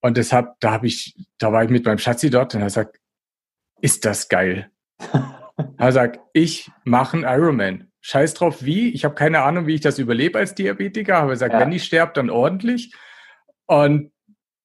und 0.00 0.16
deshalb, 0.16 0.54
da 0.60 0.72
habe 0.72 0.86
ich, 0.86 1.14
da 1.38 1.52
war 1.52 1.64
ich 1.64 1.70
mit 1.70 1.84
meinem 1.84 1.98
Schatzi 1.98 2.30
dort 2.30 2.54
und 2.54 2.62
er 2.62 2.70
sagt, 2.70 2.98
ist 3.80 4.04
das 4.04 4.28
geil? 4.28 4.70
er 5.76 5.92
sagt, 5.92 6.20
ich 6.32 6.70
mache 6.84 7.16
einen 7.16 7.24
Ironman. 7.24 7.90
Scheiß 8.00 8.34
drauf 8.34 8.64
wie, 8.64 8.90
ich 8.90 9.04
habe 9.04 9.14
keine 9.14 9.42
Ahnung, 9.42 9.66
wie 9.66 9.74
ich 9.74 9.80
das 9.80 9.98
überlebe 9.98 10.38
als 10.38 10.54
Diabetiker, 10.54 11.18
aber 11.18 11.32
er 11.32 11.36
sagt, 11.36 11.54
ja. 11.54 11.60
wenn 11.60 11.72
ich 11.72 11.84
sterbe, 11.84 12.12
dann 12.14 12.30
ordentlich. 12.30 12.94
Und 13.66 14.12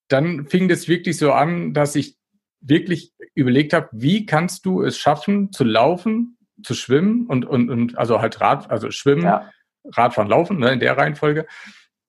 dann 0.08 0.48
fing 0.48 0.68
das 0.68 0.88
wirklich 0.88 1.18
so 1.18 1.34
an, 1.34 1.74
dass 1.74 1.96
ich 1.96 2.18
wirklich 2.62 3.14
überlegt 3.34 3.74
habe, 3.74 3.90
wie 3.92 4.26
kannst 4.26 4.66
du 4.66 4.84
es 4.84 4.98
schaffen, 4.98 5.52
zu 5.52 5.64
laufen, 5.64 6.38
zu 6.64 6.76
schwimmen 6.76 7.26
und, 7.28 7.46
und, 7.46 7.70
und 7.70 7.98
also 7.98 8.22
halt 8.22 8.40
Rad, 8.40 8.70
also 8.70 8.92
schwimmen, 8.92 9.24
ja. 9.24 9.52
Radfahren, 9.86 10.30
laufen, 10.30 10.60
ne, 10.60 10.72
in 10.72 10.80
der 10.80 10.96
Reihenfolge. 10.96 11.46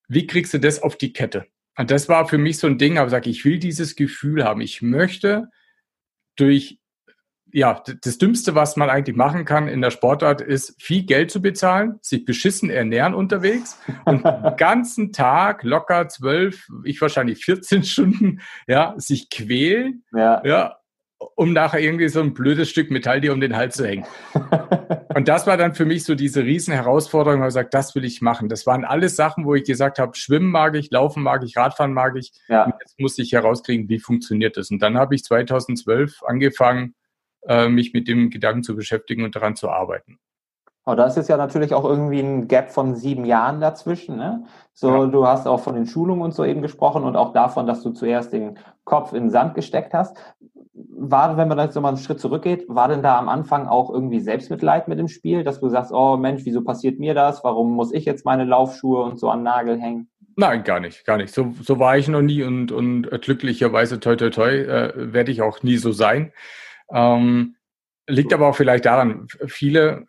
Wie 0.07 0.26
kriegst 0.26 0.54
du 0.54 0.59
das 0.59 0.81
auf 0.81 0.97
die 0.97 1.12
Kette? 1.12 1.47
Und 1.76 1.90
das 1.90 2.09
war 2.09 2.26
für 2.28 2.38
mich 2.38 2.59
so 2.59 2.66
ein 2.66 2.78
Ding, 2.78 2.99
aber 2.99 3.11
sag, 3.11 3.26
ich 3.26 3.45
will 3.45 3.59
dieses 3.59 3.97
Gefühl 3.97 4.45
haben. 4.45 4.61
Ich 4.61 4.83
möchte 4.83 5.49
durch, 6.37 6.78
ja, 7.52 7.83
das 8.02 8.19
Dümmste, 8.19 8.54
was 8.54 8.76
man 8.76 8.90
eigentlich 8.90 9.16
machen 9.16 9.45
kann 9.45 9.69
in 9.69 9.81
der 9.81 9.90
Sportart, 9.90 10.40
ist 10.40 10.81
viel 10.81 11.04
Geld 11.04 11.31
zu 11.31 11.40
bezahlen, 11.40 11.99
sich 12.02 12.25
beschissen 12.25 12.71
ernähren 12.71 13.14
unterwegs 13.14 13.78
und 14.04 14.25
den 14.25 14.33
ganzen 14.57 15.12
Tag 15.12 15.62
locker 15.62 16.09
zwölf, 16.09 16.69
ich 16.85 17.00
wahrscheinlich 17.00 17.45
14 17.45 17.85
Stunden, 17.85 18.40
ja, 18.66 18.95
sich 18.97 19.31
quälen, 19.31 20.04
ja, 20.12 20.43
ja 20.45 20.76
um 21.35 21.52
nachher 21.52 21.81
irgendwie 21.81 22.09
so 22.09 22.21
ein 22.21 22.35
blödes 22.35 22.71
Stück 22.71 22.90
Metall 22.90 23.21
dir 23.21 23.33
um 23.33 23.40
den 23.40 23.57
Hals 23.57 23.76
zu 23.76 23.87
hängen. 23.87 24.04
Und 25.14 25.28
das 25.28 25.47
war 25.47 25.57
dann 25.57 25.75
für 25.75 25.85
mich 25.85 26.04
so 26.04 26.14
diese 26.14 26.43
riesen 26.43 26.75
Herausforderung, 26.75 27.40
wo 27.40 27.45
ich 27.45 27.49
gesagt, 27.49 27.75
das 27.75 27.95
will 27.95 28.04
ich 28.04 28.21
machen. 28.21 28.49
Das 28.49 28.66
waren 28.66 28.85
alles 28.85 29.16
Sachen, 29.16 29.45
wo 29.45 29.54
ich 29.54 29.64
gesagt 29.64 29.99
habe, 29.99 30.16
Schwimmen 30.16 30.50
mag 30.50 30.75
ich, 30.75 30.90
Laufen 30.90 31.23
mag 31.23 31.45
ich, 31.45 31.57
Radfahren 31.57 31.93
mag 31.93 32.16
ich. 32.16 32.33
Ja. 32.49 32.64
Und 32.64 32.75
jetzt 32.81 32.99
musste 32.99 33.23
ich 33.23 33.33
herauskriegen, 33.33 33.88
wie 33.88 34.00
funktioniert 34.00 34.57
das. 34.57 34.71
Und 34.71 34.83
dann 34.83 34.99
habe 34.99 35.14
ich 35.14 35.23
2012 35.23 36.23
angefangen, 36.25 36.95
äh, 37.47 37.69
mich 37.69 37.93
mit 37.93 38.09
dem 38.09 38.31
Gedanken 38.31 38.62
zu 38.62 38.75
beschäftigen 38.75 39.23
und 39.23 39.37
daran 39.37 39.54
zu 39.54 39.71
arbeiten. 39.71 40.19
Aber 40.85 40.97
da 40.97 41.07
ist 41.07 41.16
jetzt 41.16 41.28
ja 41.28 41.37
natürlich 41.37 41.73
auch 41.73 41.85
irgendwie 41.85 42.21
ein 42.21 42.47
Gap 42.47 42.71
von 42.71 42.95
sieben 42.95 43.25
Jahren 43.25 43.61
dazwischen. 43.61 44.16
Ne? 44.16 44.45
So, 44.75 45.04
ja. 45.04 45.07
du 45.07 45.26
hast 45.26 45.47
auch 45.47 45.61
von 45.61 45.75
den 45.75 45.87
Schulungen 45.87 46.23
und 46.23 46.35
so 46.35 46.45
eben 46.45 46.61
gesprochen 46.61 47.04
und 47.04 47.16
auch 47.16 47.33
davon, 47.33 47.66
dass 47.66 47.83
du 47.83 47.90
zuerst 47.90 48.33
den 48.33 48.59
Kopf 48.85 49.12
in 49.12 49.25
den 49.25 49.31
Sand 49.31 49.54
gesteckt 49.54 49.95
hast 49.95 50.16
war, 50.96 51.36
wenn 51.36 51.48
man 51.48 51.58
jetzt 51.58 51.74
nochmal 51.74 51.92
einen 51.92 52.02
Schritt 52.02 52.20
zurückgeht, 52.20 52.64
war 52.68 52.88
denn 52.88 53.02
da 53.02 53.18
am 53.18 53.28
Anfang 53.28 53.66
auch 53.66 53.90
irgendwie 53.90 54.20
Selbstmitleid 54.20 54.88
mit 54.88 54.98
dem 54.98 55.08
Spiel, 55.08 55.44
dass 55.44 55.60
du 55.60 55.68
sagst, 55.68 55.92
oh 55.92 56.16
Mensch, 56.16 56.42
wieso 56.44 56.62
passiert 56.62 56.98
mir 56.98 57.14
das? 57.14 57.44
Warum 57.44 57.72
muss 57.72 57.92
ich 57.92 58.04
jetzt 58.04 58.24
meine 58.24 58.44
Laufschuhe 58.44 59.02
und 59.02 59.18
so 59.18 59.28
an 59.30 59.42
Nagel 59.42 59.80
hängen? 59.80 60.08
Nein, 60.36 60.64
gar 60.64 60.80
nicht, 60.80 61.04
gar 61.04 61.16
nicht. 61.16 61.32
So, 61.32 61.52
so 61.62 61.78
war 61.78 61.96
ich 61.96 62.08
noch 62.08 62.22
nie 62.22 62.42
und, 62.42 62.72
und 62.72 63.08
glücklicherweise, 63.22 64.00
toi, 64.00 64.16
toi, 64.16 64.30
toi, 64.30 64.50
äh, 64.50 65.12
werde 65.12 65.30
ich 65.30 65.42
auch 65.42 65.62
nie 65.62 65.76
so 65.76 65.92
sein. 65.92 66.32
Ähm, 66.92 67.56
liegt 68.06 68.32
aber 68.32 68.48
auch 68.48 68.56
vielleicht 68.56 68.84
daran, 68.84 69.28
viele, 69.46 70.06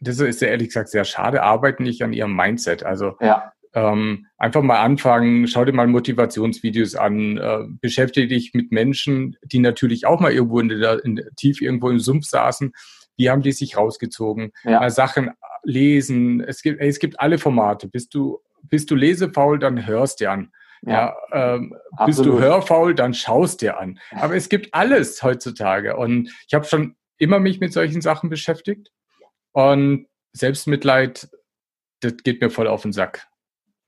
das 0.00 0.18
ist 0.20 0.42
ja 0.42 0.48
ehrlich 0.48 0.68
gesagt 0.68 0.88
sehr 0.88 1.04
schade, 1.04 1.42
arbeiten 1.42 1.84
nicht 1.84 2.02
an 2.02 2.12
ihrem 2.12 2.36
Mindset. 2.36 2.84
Also 2.84 3.16
ja. 3.20 3.52
Ähm, 3.74 4.26
einfach 4.36 4.62
mal 4.62 4.80
anfangen, 4.80 5.46
schau 5.46 5.64
dir 5.64 5.72
mal 5.72 5.86
Motivationsvideos 5.86 6.94
an, 6.94 7.38
äh, 7.38 7.64
beschäftige 7.80 8.28
dich 8.28 8.52
mit 8.52 8.70
Menschen, 8.70 9.36
die 9.42 9.60
natürlich 9.60 10.06
auch 10.06 10.20
mal 10.20 10.32
irgendwo 10.32 10.60
in 10.60 10.68
der, 10.68 11.02
in, 11.04 11.22
tief 11.36 11.62
irgendwo 11.62 11.88
im 11.88 11.98
Sumpf 11.98 12.26
saßen. 12.26 12.72
Wie 13.16 13.30
haben 13.30 13.42
die 13.42 13.52
sich 13.52 13.76
rausgezogen? 13.76 14.52
Ja. 14.64 14.80
Mal 14.80 14.90
Sachen 14.90 15.30
lesen. 15.64 16.40
Es 16.40 16.62
gibt, 16.62 16.80
es 16.80 16.98
gibt 16.98 17.20
alle 17.20 17.38
Formate. 17.38 17.88
Bist 17.88 18.14
du, 18.14 18.40
bist 18.62 18.90
du 18.90 18.94
lesefaul, 18.94 19.58
dann 19.58 19.86
hörst 19.86 20.20
dir 20.20 20.32
an. 20.32 20.52
Ja, 20.82 21.14
ja 21.32 21.54
ähm, 21.54 21.74
bist 22.06 22.24
du 22.24 22.40
hörfaul, 22.40 22.94
dann 22.94 23.14
schaust 23.14 23.62
dir 23.62 23.78
an. 23.78 23.98
Aber 24.10 24.34
es 24.34 24.48
gibt 24.48 24.74
alles 24.74 25.22
heutzutage 25.22 25.96
und 25.96 26.30
ich 26.46 26.54
habe 26.54 26.64
schon 26.64 26.96
immer 27.18 27.38
mich 27.38 27.60
mit 27.60 27.72
solchen 27.72 28.00
Sachen 28.00 28.30
beschäftigt 28.30 28.90
und 29.52 30.06
Selbstmitleid, 30.32 31.28
das 32.00 32.16
geht 32.24 32.40
mir 32.40 32.50
voll 32.50 32.66
auf 32.66 32.82
den 32.82 32.92
Sack. 32.92 33.28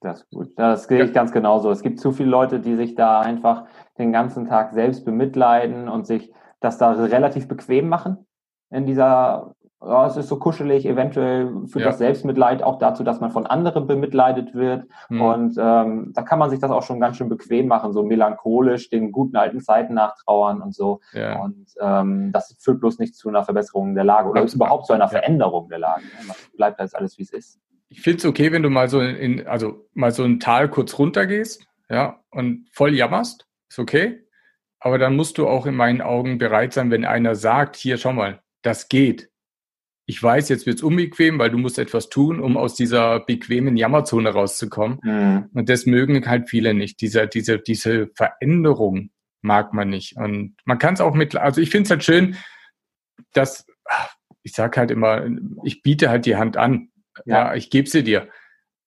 Das 0.04 0.20
ist 0.20 0.30
gut. 0.30 0.52
Das 0.56 0.84
sehe 0.84 1.04
ich 1.04 1.12
ganz 1.12 1.32
genauso. 1.32 1.70
Es 1.70 1.82
gibt 1.82 1.98
zu 1.98 2.12
viele 2.12 2.28
Leute, 2.28 2.60
die 2.60 2.76
sich 2.76 2.94
da 2.94 3.20
einfach 3.20 3.64
den 3.98 4.12
ganzen 4.12 4.46
Tag 4.46 4.72
selbst 4.72 5.04
bemitleiden 5.04 5.88
und 5.88 6.06
sich 6.06 6.32
das 6.60 6.78
da 6.78 6.92
relativ 6.92 7.48
bequem 7.48 7.88
machen 7.88 8.26
in 8.70 8.86
dieser 8.86 9.54
ja, 9.86 10.06
es 10.06 10.16
ist 10.16 10.28
so 10.28 10.38
kuschelig, 10.38 10.86
eventuell 10.86 11.66
führt 11.66 11.84
ja. 11.84 11.90
das 11.90 11.98
Selbstmitleid 11.98 12.62
auch 12.62 12.78
dazu, 12.78 13.04
dass 13.04 13.20
man 13.20 13.30
von 13.30 13.46
anderen 13.46 13.86
bemitleidet 13.86 14.54
wird. 14.54 14.86
Mhm. 15.10 15.20
Und 15.20 15.56
ähm, 15.58 16.12
da 16.14 16.22
kann 16.22 16.38
man 16.38 16.48
sich 16.48 16.58
das 16.58 16.70
auch 16.70 16.82
schon 16.82 17.00
ganz 17.00 17.18
schön 17.18 17.28
bequem 17.28 17.66
machen, 17.66 17.92
so 17.92 18.02
melancholisch 18.02 18.88
den 18.88 19.12
guten 19.12 19.36
alten 19.36 19.60
Zeiten 19.60 19.92
nachtrauern 19.94 20.62
und 20.62 20.74
so. 20.74 21.00
Ja. 21.12 21.38
Und 21.42 21.66
ähm, 21.80 22.32
das 22.32 22.56
führt 22.58 22.80
bloß 22.80 22.98
nicht 22.98 23.14
zu 23.14 23.28
einer 23.28 23.44
Verbesserung 23.44 23.94
der 23.94 24.04
Lage 24.04 24.30
oder 24.30 24.42
ja. 24.42 24.54
überhaupt 24.54 24.86
zu 24.86 24.94
einer 24.94 25.08
Veränderung 25.08 25.68
der 25.68 25.80
Lage. 25.80 26.04
Ne? 26.26 26.32
Bleibt 26.56 26.80
alles, 26.80 27.18
wie 27.18 27.22
es 27.22 27.32
ist. 27.32 27.60
Ich 27.88 28.02
finde 28.02 28.18
es 28.18 28.24
okay, 28.24 28.52
wenn 28.52 28.62
du 28.62 28.70
mal 28.70 28.88
so 28.88 29.00
in, 29.00 29.46
also 29.46 29.88
mal 29.94 30.10
so 30.10 30.24
ein 30.24 30.40
Tal 30.40 30.68
kurz 30.68 30.98
runtergehst, 30.98 31.66
ja, 31.88 32.22
und 32.30 32.68
voll 32.72 32.94
jammerst. 32.94 33.46
Ist 33.68 33.78
okay. 33.78 34.20
Aber 34.80 34.98
dann 34.98 35.16
musst 35.16 35.38
du 35.38 35.46
auch 35.46 35.66
in 35.66 35.74
meinen 35.74 36.00
Augen 36.00 36.38
bereit 36.38 36.72
sein, 36.72 36.90
wenn 36.90 37.04
einer 37.04 37.34
sagt, 37.34 37.76
hier, 37.76 37.96
schau 37.96 38.12
mal, 38.12 38.42
das 38.62 38.88
geht 38.88 39.30
ich 40.06 40.22
weiß, 40.22 40.48
jetzt 40.50 40.66
wird's 40.66 40.82
unbequem, 40.82 41.38
weil 41.38 41.50
du 41.50 41.58
musst 41.58 41.78
etwas 41.78 42.10
tun, 42.10 42.40
um 42.40 42.56
aus 42.56 42.74
dieser 42.74 43.20
bequemen 43.20 43.76
Jammerzone 43.76 44.30
rauszukommen. 44.30 44.98
Mhm. 45.02 45.48
Und 45.54 45.68
das 45.68 45.86
mögen 45.86 46.26
halt 46.26 46.50
viele 46.50 46.74
nicht. 46.74 47.00
Diese, 47.00 47.26
diese, 47.26 47.58
diese 47.58 48.10
Veränderung 48.14 49.10
mag 49.40 49.72
man 49.72 49.88
nicht. 49.88 50.16
Und 50.16 50.56
man 50.64 50.78
kann 50.78 50.94
es 50.94 51.00
auch 51.00 51.14
mit, 51.14 51.36
also 51.36 51.60
ich 51.60 51.70
finde 51.70 51.84
es 51.84 51.90
halt 51.90 52.04
schön, 52.04 52.36
dass, 53.32 53.66
ich 54.42 54.52
sag 54.52 54.76
halt 54.76 54.90
immer, 54.90 55.26
ich 55.64 55.82
biete 55.82 56.10
halt 56.10 56.26
die 56.26 56.36
Hand 56.36 56.56
an. 56.58 56.90
Ja, 57.24 57.48
ja 57.48 57.54
ich 57.54 57.70
gebe 57.70 57.88
sie 57.88 58.02
dir. 58.02 58.28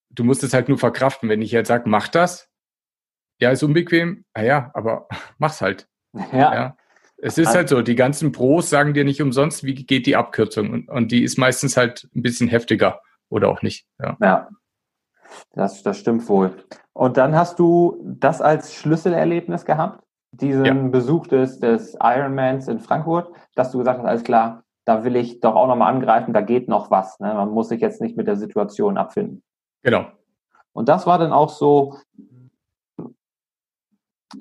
Du 0.09 0.23
musst 0.23 0.43
es 0.43 0.53
halt 0.53 0.69
nur 0.69 0.77
verkraften. 0.77 1.29
Wenn 1.29 1.41
ich 1.41 1.51
jetzt 1.51 1.67
sage, 1.67 1.89
mach 1.89 2.07
das, 2.07 2.49
ja, 3.39 3.51
ist 3.51 3.63
unbequem, 3.63 4.25
ah 4.33 4.41
ja, 4.41 4.71
aber 4.73 5.07
mach's 5.37 5.61
halt. 5.61 5.87
Ja. 6.31 6.53
ja. 6.53 6.77
Es 7.19 7.39
ist 7.39 7.55
halt 7.55 7.67
so, 7.67 7.81
die 7.81 7.95
ganzen 7.95 8.31
Pros 8.31 8.69
sagen 8.69 8.93
dir 8.93 9.03
nicht 9.03 9.21
umsonst, 9.21 9.63
wie 9.63 9.73
geht 9.73 10.05
die 10.05 10.15
Abkürzung. 10.15 10.71
Und, 10.71 10.89
und 10.89 11.11
die 11.11 11.23
ist 11.23 11.37
meistens 11.37 11.75
halt 11.75 12.07
ein 12.15 12.21
bisschen 12.21 12.47
heftiger 12.47 13.01
oder 13.29 13.49
auch 13.49 13.63
nicht. 13.63 13.87
Ja, 13.99 14.17
ja. 14.21 14.49
Das, 15.53 15.81
das 15.81 15.99
stimmt 15.99 16.27
wohl. 16.29 16.53
Und 16.93 17.17
dann 17.17 17.35
hast 17.35 17.59
du 17.59 17.99
das 18.03 18.41
als 18.41 18.73
Schlüsselerlebnis 18.73 19.65
gehabt, 19.65 20.03
diesen 20.31 20.65
ja. 20.65 20.73
Besuch 20.73 21.27
des, 21.27 21.59
des 21.59 21.97
Ironmans 22.01 22.67
in 22.67 22.79
Frankfurt, 22.79 23.31
dass 23.55 23.71
du 23.71 23.79
gesagt 23.79 23.99
hast, 23.99 24.05
alles 24.05 24.23
klar, 24.23 24.63
da 24.87 25.03
will 25.03 25.17
ich 25.17 25.41
doch 25.41 25.55
auch 25.55 25.67
nochmal 25.67 25.93
angreifen, 25.93 26.33
da 26.33 26.39
geht 26.39 26.69
noch 26.69 26.89
was. 26.89 27.19
Ne? 27.19 27.33
Man 27.33 27.49
muss 27.49 27.67
sich 27.67 27.81
jetzt 27.81 27.99
nicht 27.99 28.15
mit 28.15 28.25
der 28.25 28.37
Situation 28.37 28.97
abfinden. 28.97 29.43
Genau. 29.83 30.05
Und 30.71 30.87
das 30.87 31.05
war 31.05 31.17
dann 31.17 31.33
auch 31.33 31.49
so, 31.49 31.97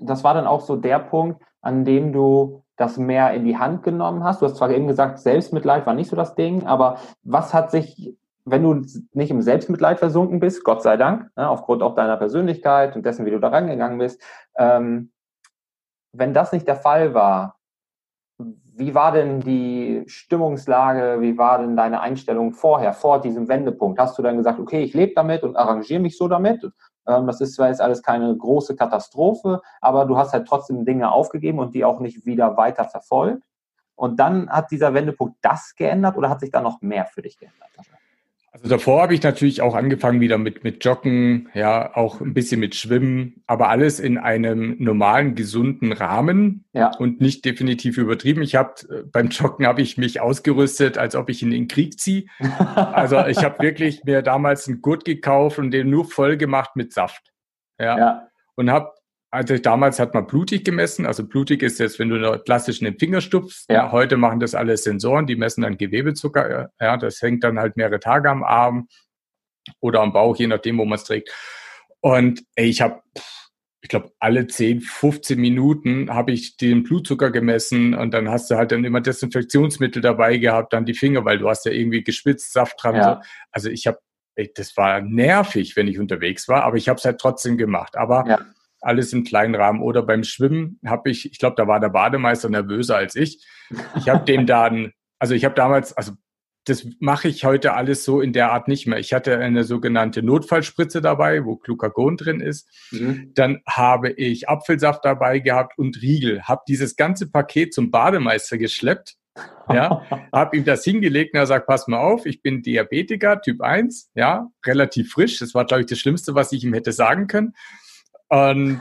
das 0.01 0.23
war 0.23 0.35
dann 0.35 0.47
auch 0.47 0.61
so 0.61 0.77
der 0.77 1.01
Punkt, 1.01 1.43
an 1.63 1.85
dem 1.85 2.13
du 2.13 2.63
das 2.77 2.97
mehr 2.97 3.33
in 3.33 3.45
die 3.45 3.59
Hand 3.59 3.83
genommen 3.83 4.23
hast? 4.23 4.41
Du 4.41 4.47
hast 4.47 4.57
zwar 4.57 4.71
eben 4.71 4.87
gesagt, 4.87 5.19
Selbstmitleid 5.19 5.85
war 5.85 5.95
nicht 5.95 6.11
so 6.11 6.15
das 6.15 6.37
Ding, 6.37 6.65
aber 6.65 6.99
was 7.25 7.53
hat 7.53 7.73
sich, 7.73 8.17
wenn 8.45 8.63
du 8.63 8.87
nicht 9.15 9.31
im 9.33 9.43
Selbstmitleid 9.43 9.99
versunken 9.99 10.39
bist, 10.39 10.63
Gott 10.63 10.83
sei 10.83 10.97
Dank, 10.97 11.31
ne, 11.37 11.49
aufgrund 11.49 11.83
auch 11.83 11.97
deiner 11.97 12.17
Persönlichkeit 12.19 12.95
und 12.95 13.05
dessen, 13.05 13.27
wie 13.27 13.31
du 13.33 13.41
da 13.41 13.49
rangegangen 13.49 13.99
bist, 13.99 14.23
ähm, 14.57 15.11
wenn 16.13 16.35
das 16.35 16.53
nicht 16.53 16.69
der 16.69 16.77
Fall 16.77 17.15
war, 17.15 17.56
wie 18.79 18.95
war 18.95 19.13
denn 19.13 19.41
die 19.41 20.05
Stimmungslage, 20.07 21.21
wie 21.21 21.39
war 21.39 21.59
denn 21.59 21.77
deine 21.77 22.01
Einstellung 22.01 22.53
vorher, 22.53 22.93
vor 22.93 23.21
diesem 23.21 23.49
Wendepunkt? 23.49 23.99
Hast 23.99 24.19
du 24.19 24.23
dann 24.23 24.37
gesagt, 24.37 24.59
okay, 24.61 24.83
ich 24.83 24.93
lebe 24.93 25.15
damit 25.15 25.43
und 25.45 25.57
arrangiere 25.57 26.01
mich 26.01 26.19
so 26.19 26.29
damit? 26.29 26.63
Ähm, 27.07 27.27
das 27.27 27.41
ist 27.41 27.55
zwar 27.55 27.69
jetzt 27.69 27.81
alles 27.81 28.03
keine 28.03 28.37
große 28.37 28.77
Katastrophe, 28.77 29.63
aber 29.81 30.05
du 30.05 30.19
hast 30.19 30.35
halt 30.35 30.47
trotzdem 30.47 30.85
Dinge 30.85 31.11
aufgegeben 31.11 31.59
und 31.59 31.75
die 31.75 31.85
auch 31.85 32.01
nicht 32.01 32.27
wieder 32.27 32.57
weiter 32.59 32.85
verfolgt. 32.85 33.43
Und 33.95 34.21
dann 34.21 34.51
hat 34.51 34.71
dieser 34.71 34.93
Wendepunkt 34.93 35.39
das 35.41 35.75
geändert 35.75 36.19
oder 36.19 36.29
hat 36.29 36.41
sich 36.41 36.51
da 36.51 36.61
noch 36.61 36.83
mehr 36.83 37.07
für 37.07 37.23
dich 37.23 37.39
geändert? 37.39 37.71
Also 38.63 38.69
davor 38.69 39.03
habe 39.03 39.15
ich 39.15 39.23
natürlich 39.23 39.61
auch 39.61 39.75
angefangen 39.75 40.21
wieder 40.21 40.39
mit, 40.39 40.65
mit 40.65 40.85
Joggen, 40.85 41.49
ja, 41.53 41.95
auch 41.95 42.21
ein 42.21 42.33
bisschen 42.33 42.59
mit 42.59 42.75
Schwimmen, 42.75 43.43
aber 43.47 43.69
alles 43.69 44.01
in 44.01 44.19
einem 44.19 44.77
normalen, 44.79 45.35
gesunden 45.35 45.93
Rahmen 45.93 46.65
ja. 46.73 46.91
und 46.97 47.21
nicht 47.21 47.45
definitiv 47.45 47.99
übertrieben. 47.99 48.43
Ich 48.43 48.55
habe 48.55 48.75
äh, 48.91 49.03
beim 49.05 49.29
Joggen 49.29 49.67
habe 49.67 49.83
ich 49.83 49.99
mich 49.99 50.21
ausgerüstet, 50.21 50.97
als 50.97 51.15
ob 51.15 51.29
ich 51.29 51.43
in 51.43 51.51
den 51.51 51.69
Krieg 51.69 51.99
ziehe. 51.99 52.25
Also 52.77 53.25
ich 53.27 53.45
habe 53.45 53.63
wirklich 53.63 54.05
mir 54.05 54.23
damals 54.23 54.69
einen 54.69 54.81
Gurt 54.81 55.05
gekauft 55.05 55.59
und 55.59 55.71
den 55.71 55.91
nur 55.91 56.05
voll 56.05 56.37
gemacht 56.37 56.77
mit 56.77 56.93
Saft. 56.93 57.33
Ja. 57.79 57.99
ja. 57.99 58.29
Und 58.55 58.71
habe 58.71 58.93
also 59.31 59.59
damals 59.59 59.99
hat 59.99 60.15
man 60.15 60.27
blutig 60.27 60.65
gemessen. 60.65 61.05
Also 61.07 61.27
blutig 61.27 61.63
ist 61.63 61.79
jetzt, 61.79 61.99
wenn 61.99 62.09
du 62.09 62.39
klassisch 62.39 62.81
in 62.81 62.87
den 62.87 62.99
Finger 62.99 63.21
stupfst. 63.21 63.67
Ja. 63.69 63.91
Heute 63.93 64.17
machen 64.17 64.41
das 64.41 64.55
alle 64.55 64.77
Sensoren, 64.77 65.27
die 65.27 65.37
messen 65.37 65.63
dann 65.63 65.77
Gewebezucker. 65.77 66.71
Ja, 66.81 66.97
das 66.97 67.21
hängt 67.21 67.45
dann 67.45 67.59
halt 67.59 67.77
mehrere 67.77 68.01
Tage 68.01 68.31
am 68.31 68.45
Arm 68.45 68.89
oder 69.81 70.01
am 70.01 70.13
Bauch, 70.13 70.37
je 70.37 70.47
nachdem, 70.47 70.79
wo 70.79 70.85
man 70.85 70.97
es 70.97 71.05
trägt. 71.05 71.31
Und 72.01 72.45
ey, 72.55 72.69
ich 72.69 72.81
habe, 72.81 73.03
ich 73.83 73.89
glaube, 73.89 74.13
alle 74.21 74.47
10, 74.47 74.81
15 74.81 75.41
Minuten 75.41 76.09
habe 76.09 76.31
ich 76.33 76.57
den 76.57 76.85
Blutzucker 76.85 77.31
gemessen 77.31 77.95
und 77.95 78.15
dann 78.15 78.31
hast 78.31 78.51
du 78.51 78.57
halt 78.57 78.71
dann 78.71 78.85
immer 78.85 79.01
Desinfektionsmittel 79.01 80.03
dabei 80.03 80.37
gehabt, 80.39 80.73
dann 80.73 80.87
die 80.87 80.95
Finger, 80.95 81.25
weil 81.25 81.39
du 81.39 81.49
hast 81.49 81.67
ja 81.67 81.73
irgendwie 81.73 82.05
geschwitzt, 82.05 82.53
Saft 82.53 82.83
dran. 82.83 82.95
Ja. 82.95 83.15
So. 83.15 83.29
Also 83.51 83.71
ich 83.71 83.89
habe, 83.89 83.99
das 84.55 84.77
war 84.77 85.01
nervig, 85.01 85.77
wenn 85.77 85.89
ich 85.89 85.99
unterwegs 85.99 86.47
war, 86.47 86.63
aber 86.63 86.77
ich 86.77 86.89
habe 86.89 86.99
es 86.99 87.05
halt 87.05 87.19
trotzdem 87.19 87.57
gemacht. 87.57 87.97
Aber 87.97 88.25
ja 88.29 88.39
alles 88.87 89.13
im 89.13 89.25
kleinen 89.25 89.55
Rahmen. 89.55 89.83
Oder 89.83 90.03
beim 90.03 90.25
Schwimmen 90.25 90.81
habe 90.87 91.11
ich, 91.11 91.31
ich 91.31 91.39
glaube, 91.39 91.57
da 91.57 91.67
war 91.67 91.81
der 91.81 91.91
Bademeister 91.91 92.49
nervöser 92.49 92.97
als 92.97 93.17
ich. 93.17 93.45
Ich 93.97 94.09
habe 94.09 94.25
dem 94.25 94.47
dann, 94.47 94.93
also 95.19 95.35
ich 95.35 95.45
habe 95.45 95.55
damals, 95.55 95.93
also 95.97 96.13
das 96.67 96.85
mache 96.99 97.29
ich 97.29 97.45
heute 97.45 97.75
alles 97.75 98.05
so 98.05 98.21
in 98.21 98.33
der 98.33 98.51
Art 98.51 98.67
nicht 98.67 98.87
mehr. 98.87 98.99
Ich 98.99 99.13
hatte 99.13 99.39
eine 99.39 99.63
sogenannte 99.63 100.23
Notfallspritze 100.23 101.01
dabei, 101.01 101.45
wo 101.45 101.57
Glucagon 101.57 102.17
drin 102.17 102.41
ist. 102.41 102.69
Mhm. 102.91 103.33
Dann 103.35 103.61
habe 103.69 104.11
ich 104.11 104.49
Apfelsaft 104.49 105.05
dabei 105.05 105.39
gehabt 105.39 105.79
und 105.79 106.03
Riegel. 106.03 106.43
Habe 106.43 106.63
dieses 106.67 106.97
ganze 106.97 107.31
Paket 107.31 107.73
zum 107.73 107.93
Bademeister 107.93 108.59
geschleppt. 108.59 109.15
Ja, 109.69 110.03
habe 110.33 110.57
ihm 110.57 110.65
das 110.65 110.83
hingelegt 110.83 111.35
und 111.35 111.41
er 111.41 111.47
sagt, 111.47 111.69
pass 111.69 111.87
mal 111.87 111.99
auf, 111.99 112.27
ich 112.27 112.43
bin 112.43 112.63
Diabetiker, 112.63 113.41
Typ 113.41 113.61
1, 113.61 114.11
ja, 114.15 114.49
relativ 114.65 115.13
frisch. 115.13 115.39
Das 115.39 115.55
war, 115.55 115.67
glaube 115.67 115.83
ich, 115.83 115.87
das 115.87 115.99
Schlimmste, 115.99 116.35
was 116.35 116.51
ich 116.51 116.65
ihm 116.65 116.75
hätte 116.75 116.93
sagen 116.93 117.29
können. 117.29 117.55
Und 118.29 118.81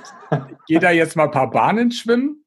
gehe 0.68 0.80
da 0.80 0.92
jetzt 0.92 1.16
mal 1.16 1.26
ein 1.26 1.32
paar 1.32 1.50
Bahnen 1.50 1.92
schwimmen. 1.92 2.44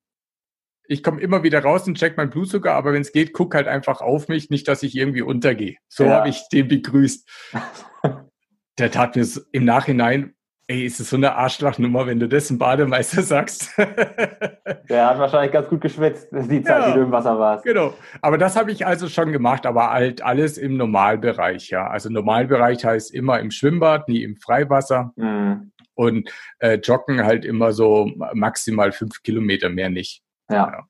Ich 0.90 1.02
komme 1.02 1.20
immer 1.20 1.42
wieder 1.42 1.62
raus 1.62 1.86
und 1.86 1.98
check 1.98 2.16
mein 2.16 2.30
Blutzucker, 2.30 2.72
aber 2.72 2.92
wenn 2.92 3.02
es 3.02 3.12
geht, 3.12 3.34
guck 3.34 3.54
halt 3.54 3.68
einfach 3.68 4.00
auf 4.00 4.28
mich, 4.28 4.48
nicht, 4.48 4.66
dass 4.68 4.82
ich 4.82 4.96
irgendwie 4.96 5.22
untergehe. 5.22 5.76
So 5.86 6.04
ja. 6.04 6.16
habe 6.16 6.30
ich 6.30 6.48
den 6.50 6.68
begrüßt. 6.68 7.28
Der 8.78 8.90
tat 8.90 9.16
mir 9.16 9.26
im 9.52 9.64
Nachhinein, 9.64 10.34
ey, 10.66 10.84
ist 10.84 11.00
es 11.00 11.10
so 11.10 11.16
eine 11.16 11.34
Arschlachnummer, 11.34 12.06
wenn 12.06 12.20
du 12.20 12.28
das 12.28 12.50
im 12.50 12.58
Bademeister 12.58 13.22
sagst. 13.22 13.70
Der 13.76 15.06
hat 15.06 15.18
wahrscheinlich 15.18 15.52
ganz 15.52 15.68
gut 15.68 15.82
geschwitzt, 15.82 16.28
die 16.32 16.62
Zeit, 16.62 16.80
ja, 16.80 16.88
die 16.88 16.94
du 16.94 17.02
im 17.02 17.10
Wasser 17.10 17.38
warst. 17.38 17.64
Genau. 17.64 17.92
Aber 18.22 18.38
das 18.38 18.56
habe 18.56 18.72
ich 18.72 18.86
also 18.86 19.08
schon 19.08 19.30
gemacht, 19.30 19.66
aber 19.66 19.90
halt 19.90 20.22
alles 20.22 20.56
im 20.56 20.76
Normalbereich, 20.76 21.68
ja. 21.68 21.86
Also 21.86 22.08
Normalbereich 22.08 22.84
heißt 22.84 23.12
immer 23.12 23.40
im 23.40 23.50
Schwimmbad, 23.50 24.08
nie 24.08 24.22
im 24.22 24.36
Freiwasser. 24.36 25.12
Mhm 25.16 25.72
und 25.98 26.30
äh, 26.60 26.76
joggen 26.76 27.24
halt 27.24 27.44
immer 27.44 27.72
so 27.72 28.10
maximal 28.32 28.92
fünf 28.92 29.22
Kilometer, 29.22 29.68
mehr 29.68 29.90
nicht. 29.90 30.22
Ja. 30.48 30.70
ja. 30.70 30.88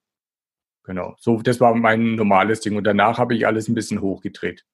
Genau. 0.84 1.14
So, 1.18 1.40
das 1.40 1.60
war 1.60 1.74
mein 1.74 2.14
normales 2.14 2.60
Ding. 2.60 2.76
Und 2.76 2.84
danach 2.84 3.18
habe 3.18 3.34
ich 3.34 3.46
alles 3.46 3.68
ein 3.68 3.74
bisschen 3.74 4.02
hochgedreht. 4.02 4.64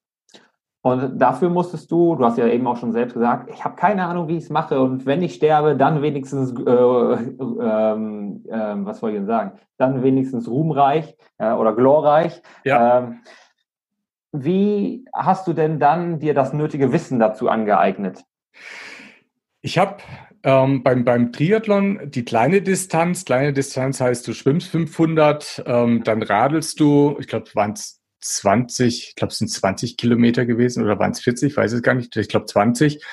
Und 0.81 1.17
dafür 1.19 1.49
musstest 1.49 1.89
du, 1.89 2.15
du 2.15 2.25
hast 2.25 2.37
ja 2.37 2.47
eben 2.47 2.67
auch 2.67 2.77
schon 2.77 2.91
selbst 2.91 3.13
gesagt, 3.13 3.49
ich 3.49 3.63
habe 3.63 3.75
keine 3.75 4.05
Ahnung, 4.05 4.27
wie 4.27 4.37
ich 4.37 4.43
es 4.43 4.49
mache. 4.49 4.79
Und 4.79 5.05
wenn 5.05 5.23
ich 5.23 5.35
sterbe, 5.35 5.77
dann 5.77 6.01
wenigstens, 6.01 6.51
äh, 6.51 6.69
ähm, 6.69 8.43
äh, 8.47 8.75
was 8.85 8.99
soll 8.99 9.11
ich 9.11 9.15
denn 9.15 9.25
sagen, 9.25 9.53
dann 9.77 10.03
wenigstens 10.03 10.49
ruhmreich 10.49 11.15
äh, 11.37 11.51
oder 11.53 11.73
glorreich. 11.73 12.41
Ja. 12.65 12.99
Ähm, 12.99 13.21
wie 14.33 15.05
hast 15.13 15.47
du 15.47 15.53
denn 15.53 15.79
dann 15.79 16.19
dir 16.19 16.33
das 16.33 16.51
nötige 16.51 16.91
Wissen 16.91 17.19
dazu 17.19 17.47
angeeignet? 17.47 18.25
Ich 19.65 19.79
habe 19.79 19.97
ähm, 20.43 20.83
beim, 20.83 21.03
beim 21.03 21.31
Triathlon 21.31 22.11
die 22.11 22.23
kleine 22.23 22.61
Distanz, 22.61 23.25
kleine 23.25 23.51
Distanz 23.51 23.99
heißt, 23.99 24.27
du 24.27 24.33
schwimmst 24.35 24.69
500, 24.69 25.63
ähm, 25.65 26.03
dann 26.03 26.21
radelst 26.21 26.79
du, 26.79 27.17
ich 27.19 27.25
glaube, 27.25 27.49
waren 27.55 27.71
es 27.71 27.99
20, 28.21 29.07
ich 29.09 29.15
glaube, 29.15 29.31
es 29.31 29.39
sind 29.39 29.47
20 29.47 29.97
Kilometer 29.97 30.45
gewesen 30.45 30.83
oder 30.83 30.99
waren 30.99 31.09
es 31.09 31.21
40, 31.21 31.49
ich 31.49 31.57
weiß 31.57 31.73
es 31.73 31.81
gar 31.81 31.95
nicht, 31.95 32.15
ich 32.15 32.29
glaube 32.29 32.45
20. 32.45 33.03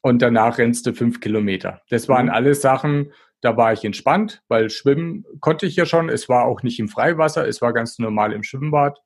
und 0.00 0.22
danach 0.22 0.56
rennst 0.56 0.86
du 0.86 0.94
fünf 0.94 1.20
Kilometer. 1.20 1.82
Das 1.90 2.08
waren 2.08 2.26
mhm. 2.26 2.32
alles 2.32 2.62
Sachen, 2.62 3.12
da 3.42 3.58
war 3.58 3.74
ich 3.74 3.84
entspannt, 3.84 4.42
weil 4.48 4.70
schwimmen 4.70 5.26
konnte 5.40 5.66
ich 5.66 5.76
ja 5.76 5.84
schon. 5.84 6.08
Es 6.08 6.30
war 6.30 6.46
auch 6.46 6.62
nicht 6.62 6.80
im 6.80 6.88
Freiwasser, 6.88 7.46
es 7.46 7.60
war 7.60 7.74
ganz 7.74 7.98
normal 7.98 8.32
im 8.32 8.42
Schwimmbad. 8.42 8.98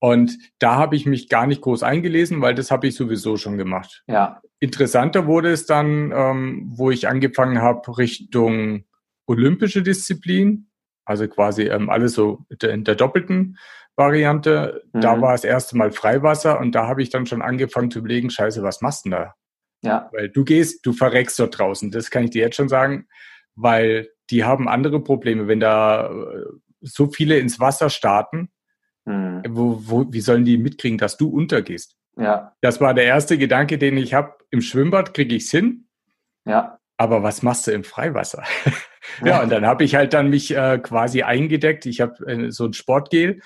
Und 0.00 0.36
da 0.58 0.74
habe 0.74 0.96
ich 0.96 1.06
mich 1.06 1.28
gar 1.28 1.46
nicht 1.46 1.60
groß 1.60 1.84
eingelesen, 1.84 2.40
weil 2.40 2.56
das 2.56 2.72
habe 2.72 2.88
ich 2.88 2.96
sowieso 2.96 3.36
schon 3.36 3.58
gemacht. 3.58 4.02
Ja. 4.08 4.40
Interessanter 4.60 5.26
wurde 5.26 5.50
es 5.50 5.66
dann, 5.66 6.12
ähm, 6.12 6.72
wo 6.74 6.90
ich 6.90 7.08
angefangen 7.08 7.62
habe 7.62 7.96
Richtung 7.96 8.84
olympische 9.26 9.82
Disziplin, 9.82 10.68
also 11.04 11.28
quasi 11.28 11.64
ähm, 11.64 11.90
alles 11.90 12.14
so 12.14 12.44
in 12.62 12.84
der 12.84 12.96
doppelten 12.96 13.58
Variante. 13.94 14.82
Mhm. 14.92 15.00
Da 15.00 15.20
war 15.20 15.32
das 15.32 15.44
erste 15.44 15.76
Mal 15.76 15.92
Freiwasser 15.92 16.58
und 16.58 16.72
da 16.74 16.86
habe 16.86 17.02
ich 17.02 17.10
dann 17.10 17.26
schon 17.26 17.42
angefangen 17.42 17.90
zu 17.90 18.00
überlegen, 18.00 18.30
scheiße, 18.30 18.62
was 18.62 18.80
machst 18.80 19.04
du 19.04 19.10
denn 19.10 19.18
da? 19.18 19.34
Ja. 19.82 20.10
Weil 20.12 20.28
du 20.28 20.44
gehst, 20.44 20.84
du 20.84 20.92
verreckst 20.92 21.38
dort 21.38 21.58
draußen. 21.58 21.90
Das 21.90 22.10
kann 22.10 22.24
ich 22.24 22.30
dir 22.30 22.42
jetzt 22.42 22.56
schon 22.56 22.68
sagen, 22.68 23.06
weil 23.54 24.08
die 24.30 24.44
haben 24.44 24.68
andere 24.68 25.02
Probleme. 25.02 25.46
Wenn 25.46 25.60
da 25.60 26.10
äh, 26.10 26.44
so 26.80 27.08
viele 27.10 27.38
ins 27.38 27.60
Wasser 27.60 27.90
starten, 27.90 28.50
hm. 29.06 29.42
wo, 29.48 29.80
wo, 29.84 30.12
wie 30.12 30.20
sollen 30.20 30.44
die 30.44 30.58
mitkriegen, 30.58 30.98
dass 30.98 31.16
du 31.16 31.28
untergehst? 31.28 31.96
Ja. 32.18 32.52
Das 32.60 32.80
war 32.80 32.94
der 32.94 33.04
erste 33.04 33.38
Gedanke, 33.38 33.78
den 33.78 33.96
ich 33.96 34.14
habe. 34.14 34.34
Im 34.50 34.60
Schwimmbad 34.60 35.14
kriege 35.14 35.34
ich 35.34 35.44
es 35.44 35.50
hin. 35.50 35.88
Ja. 36.44 36.78
Aber 36.96 37.22
was 37.22 37.42
machst 37.42 37.66
du 37.66 37.70
im 37.70 37.84
Freiwasser? 37.84 38.42
ja, 39.20 39.26
ja, 39.26 39.42
und 39.42 39.50
dann 39.50 39.66
habe 39.66 39.84
ich 39.84 39.94
halt 39.94 40.14
dann 40.14 40.30
mich 40.30 40.54
äh, 40.54 40.78
quasi 40.78 41.22
eingedeckt. 41.22 41.86
Ich 41.86 42.00
habe 42.00 42.26
äh, 42.26 42.50
so 42.50 42.64
ein 42.64 42.72
Sportgel 42.72 43.40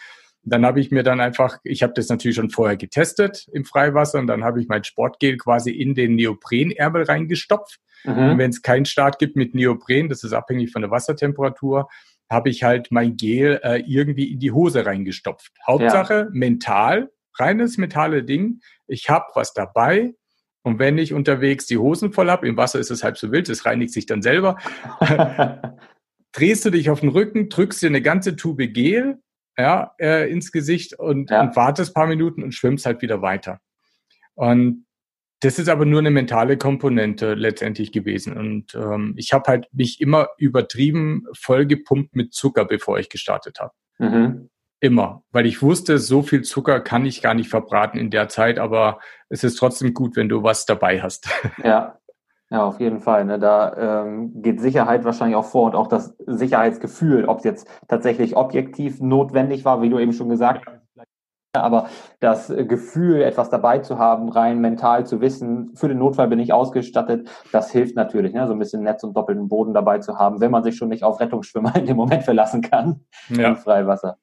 dann 0.44 0.66
habe 0.66 0.80
ich 0.80 0.90
mir 0.90 1.02
dann 1.02 1.20
einfach, 1.20 1.58
ich 1.62 1.82
habe 1.82 1.92
das 1.94 2.08
natürlich 2.08 2.36
schon 2.36 2.50
vorher 2.50 2.76
getestet 2.76 3.46
im 3.52 3.64
Freiwasser 3.64 4.18
und 4.18 4.26
dann 4.26 4.42
habe 4.42 4.60
ich 4.60 4.68
mein 4.68 4.84
Sportgel 4.84 5.36
quasi 5.36 5.70
in 5.70 5.94
den 5.94 6.16
Neoprenärmel 6.16 7.04
reingestopft. 7.04 7.78
Mhm. 8.04 8.30
Und 8.30 8.38
wenn 8.38 8.50
es 8.50 8.62
keinen 8.62 8.84
Start 8.84 9.18
gibt 9.18 9.36
mit 9.36 9.54
Neopren, 9.54 10.08
das 10.08 10.24
ist 10.24 10.32
abhängig 10.32 10.72
von 10.72 10.82
der 10.82 10.90
Wassertemperatur, 10.90 11.88
habe 12.28 12.50
ich 12.50 12.64
halt 12.64 12.88
mein 12.90 13.16
Gel 13.16 13.60
äh, 13.62 13.82
irgendwie 13.86 14.32
in 14.32 14.40
die 14.40 14.50
Hose 14.50 14.84
reingestopft. 14.84 15.52
Hauptsache 15.66 16.14
ja. 16.14 16.28
mental, 16.32 17.10
reines 17.38 17.78
mentale 17.78 18.24
Ding. 18.24 18.60
Ich 18.86 19.10
habe 19.10 19.26
was 19.34 19.52
dabei, 19.52 20.14
und 20.62 20.78
wenn 20.78 20.96
ich 20.98 21.12
unterwegs 21.12 21.66
die 21.66 21.78
Hosen 21.78 22.12
voll 22.12 22.30
habe, 22.30 22.46
im 22.46 22.56
Wasser 22.56 22.78
ist 22.78 22.90
es 22.90 23.02
halb 23.02 23.18
so 23.18 23.32
wild, 23.32 23.48
es 23.48 23.66
reinigt 23.66 23.92
sich 23.92 24.06
dann 24.06 24.22
selber, 24.22 24.58
drehst 26.32 26.64
du 26.64 26.70
dich 26.70 26.88
auf 26.88 27.00
den 27.00 27.08
Rücken, 27.08 27.48
drückst 27.48 27.82
dir 27.82 27.88
eine 27.88 28.02
ganze 28.02 28.36
Tube 28.36 28.72
Gel 28.72 29.18
ja, 29.58 29.94
äh, 29.98 30.30
ins 30.30 30.52
Gesicht 30.52 30.98
und, 30.98 31.30
ja. 31.30 31.42
und 31.42 31.56
wartest 31.56 31.94
paar 31.94 32.06
Minuten 32.06 32.42
und 32.42 32.52
schwimmst 32.52 32.86
halt 32.86 33.02
wieder 33.02 33.22
weiter. 33.22 33.60
Und 34.34 34.86
das 35.40 35.58
ist 35.58 35.68
aber 35.68 35.84
nur 35.84 35.98
eine 35.98 36.10
mentale 36.10 36.56
Komponente 36.56 37.34
letztendlich 37.34 37.90
gewesen. 37.90 38.36
Und 38.36 38.74
ähm, 38.74 39.14
ich 39.16 39.32
habe 39.32 39.44
halt 39.48 39.66
mich 39.72 40.00
immer 40.00 40.28
übertrieben 40.38 41.26
vollgepumpt 41.36 42.14
mit 42.14 42.32
Zucker, 42.32 42.64
bevor 42.64 42.98
ich 42.98 43.08
gestartet 43.08 43.58
habe. 43.58 43.72
Mhm. 43.98 44.48
Immer. 44.82 45.22
Weil 45.30 45.46
ich 45.46 45.62
wusste, 45.62 45.98
so 45.98 46.22
viel 46.22 46.42
Zucker 46.42 46.80
kann 46.80 47.06
ich 47.06 47.22
gar 47.22 47.34
nicht 47.34 47.48
verbraten 47.48 47.98
in 47.98 48.10
der 48.10 48.28
Zeit, 48.28 48.58
aber 48.58 48.98
es 49.28 49.44
ist 49.44 49.54
trotzdem 49.54 49.94
gut, 49.94 50.16
wenn 50.16 50.28
du 50.28 50.42
was 50.42 50.66
dabei 50.66 51.00
hast. 51.00 51.28
Ja, 51.62 51.98
ja, 52.50 52.64
auf 52.64 52.80
jeden 52.80 52.98
Fall. 52.98 53.24
Ne? 53.24 53.38
Da 53.38 54.02
ähm, 54.02 54.42
geht 54.42 54.60
Sicherheit 54.60 55.04
wahrscheinlich 55.04 55.36
auch 55.36 55.44
vor 55.44 55.66
und 55.66 55.76
auch 55.76 55.86
das 55.86 56.16
Sicherheitsgefühl, 56.26 57.26
ob 57.26 57.38
es 57.38 57.44
jetzt 57.44 57.68
tatsächlich 57.86 58.36
objektiv 58.36 59.00
notwendig 59.00 59.64
war, 59.64 59.82
wie 59.82 59.88
du 59.88 60.00
eben 60.00 60.12
schon 60.12 60.28
gesagt 60.28 60.66
hast. 60.66 60.82
Aber 61.54 61.86
das 62.18 62.48
Gefühl, 62.48 63.22
etwas 63.22 63.50
dabei 63.50 63.78
zu 63.78 63.98
haben, 63.98 64.30
rein 64.30 64.60
mental 64.60 65.06
zu 65.06 65.20
wissen, 65.20 65.70
für 65.76 65.86
den 65.86 65.98
Notfall 65.98 66.28
bin 66.28 66.40
ich 66.40 66.52
ausgestattet, 66.52 67.30
das 67.52 67.70
hilft 67.70 67.94
natürlich, 67.94 68.32
ne? 68.32 68.46
so 68.48 68.54
ein 68.54 68.58
bisschen 68.58 68.82
Netz 68.82 69.04
und 69.04 69.16
doppelten 69.16 69.48
Boden 69.48 69.74
dabei 69.74 69.98
zu 69.98 70.18
haben, 70.18 70.40
wenn 70.40 70.50
man 70.50 70.64
sich 70.64 70.76
schon 70.76 70.88
nicht 70.88 71.04
auf 71.04 71.20
Rettungsschwimmer 71.20 71.76
in 71.76 71.86
dem 71.86 71.96
Moment 71.96 72.24
verlassen 72.24 72.62
kann 72.62 73.04
ja. 73.28 73.48
im 73.48 73.56
Freiwasser. 73.56 74.16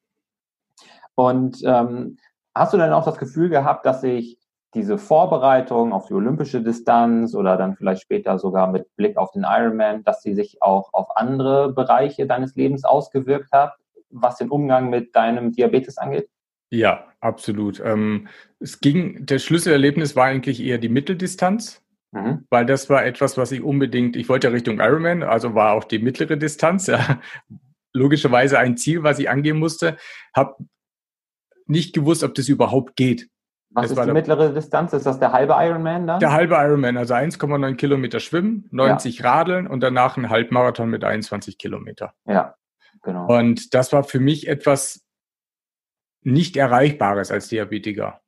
Und 1.20 1.60
ähm, 1.64 2.16
hast 2.54 2.72
du 2.72 2.78
dann 2.78 2.94
auch 2.94 3.04
das 3.04 3.18
Gefühl 3.18 3.50
gehabt, 3.50 3.84
dass 3.84 4.00
sich 4.00 4.38
diese 4.74 4.96
Vorbereitung 4.96 5.92
auf 5.92 6.06
die 6.06 6.14
olympische 6.14 6.62
Distanz 6.62 7.34
oder 7.34 7.56
dann 7.56 7.74
vielleicht 7.74 8.02
später 8.02 8.38
sogar 8.38 8.70
mit 8.70 8.86
Blick 8.96 9.16
auf 9.16 9.32
den 9.32 9.44
Ironman, 9.44 10.02
dass 10.04 10.22
sie 10.22 10.34
sich 10.34 10.62
auch 10.62 10.94
auf 10.94 11.16
andere 11.16 11.72
Bereiche 11.72 12.26
deines 12.26 12.54
Lebens 12.54 12.84
ausgewirkt 12.84 13.52
hat, 13.52 13.74
was 14.08 14.36
den 14.38 14.48
Umgang 14.48 14.88
mit 14.88 15.14
deinem 15.14 15.52
Diabetes 15.52 15.98
angeht? 15.98 16.28
Ja, 16.70 17.04
absolut. 17.20 17.82
Ähm, 17.84 18.28
es 18.60 18.80
ging, 18.80 19.26
der 19.26 19.40
Schlüsselerlebnis 19.40 20.16
war 20.16 20.26
eigentlich 20.26 20.62
eher 20.62 20.78
die 20.78 20.88
Mitteldistanz, 20.88 21.82
mhm. 22.12 22.46
weil 22.48 22.64
das 22.64 22.88
war 22.88 23.04
etwas, 23.04 23.36
was 23.36 23.52
ich 23.52 23.62
unbedingt, 23.62 24.16
ich 24.16 24.28
wollte 24.28 24.46
ja 24.46 24.52
Richtung 24.52 24.78
Ironman, 24.78 25.22
also 25.22 25.54
war 25.54 25.72
auch 25.72 25.84
die 25.84 25.98
mittlere 25.98 26.36
Distanz, 26.36 26.86
ja, 26.86 27.20
logischerweise 27.92 28.58
ein 28.58 28.76
Ziel, 28.76 29.02
was 29.02 29.18
ich 29.18 29.28
angehen 29.28 29.58
musste, 29.58 29.96
habe 30.34 30.54
nicht 31.70 31.94
gewusst, 31.94 32.22
ob 32.22 32.34
das 32.34 32.48
überhaupt 32.48 32.96
geht. 32.96 33.28
Was 33.72 33.88
das 33.88 33.98
ist 33.98 34.04
die 34.04 34.12
mittlere 34.12 34.52
Distanz? 34.52 34.92
Ist 34.92 35.06
das 35.06 35.20
der 35.20 35.32
halbe 35.32 35.54
Ironman 35.56 36.06
dann? 36.06 36.18
Der 36.18 36.32
halbe 36.32 36.56
Ironman, 36.56 36.96
also 36.96 37.14
1,9 37.14 37.76
Kilometer 37.76 38.18
schwimmen, 38.18 38.68
90 38.72 39.18
ja. 39.18 39.30
Radeln 39.30 39.68
und 39.68 39.80
danach 39.80 40.16
ein 40.16 40.28
Halbmarathon 40.28 40.90
mit 40.90 41.04
21 41.04 41.56
Kilometer. 41.56 42.12
Ja, 42.26 42.56
genau. 43.02 43.26
Und 43.26 43.72
das 43.74 43.92
war 43.92 44.02
für 44.02 44.18
mich 44.18 44.48
etwas 44.48 45.04
nicht 46.22 46.56
Erreichbares 46.56 47.30
als 47.30 47.48
Diabetiker. 47.48 48.20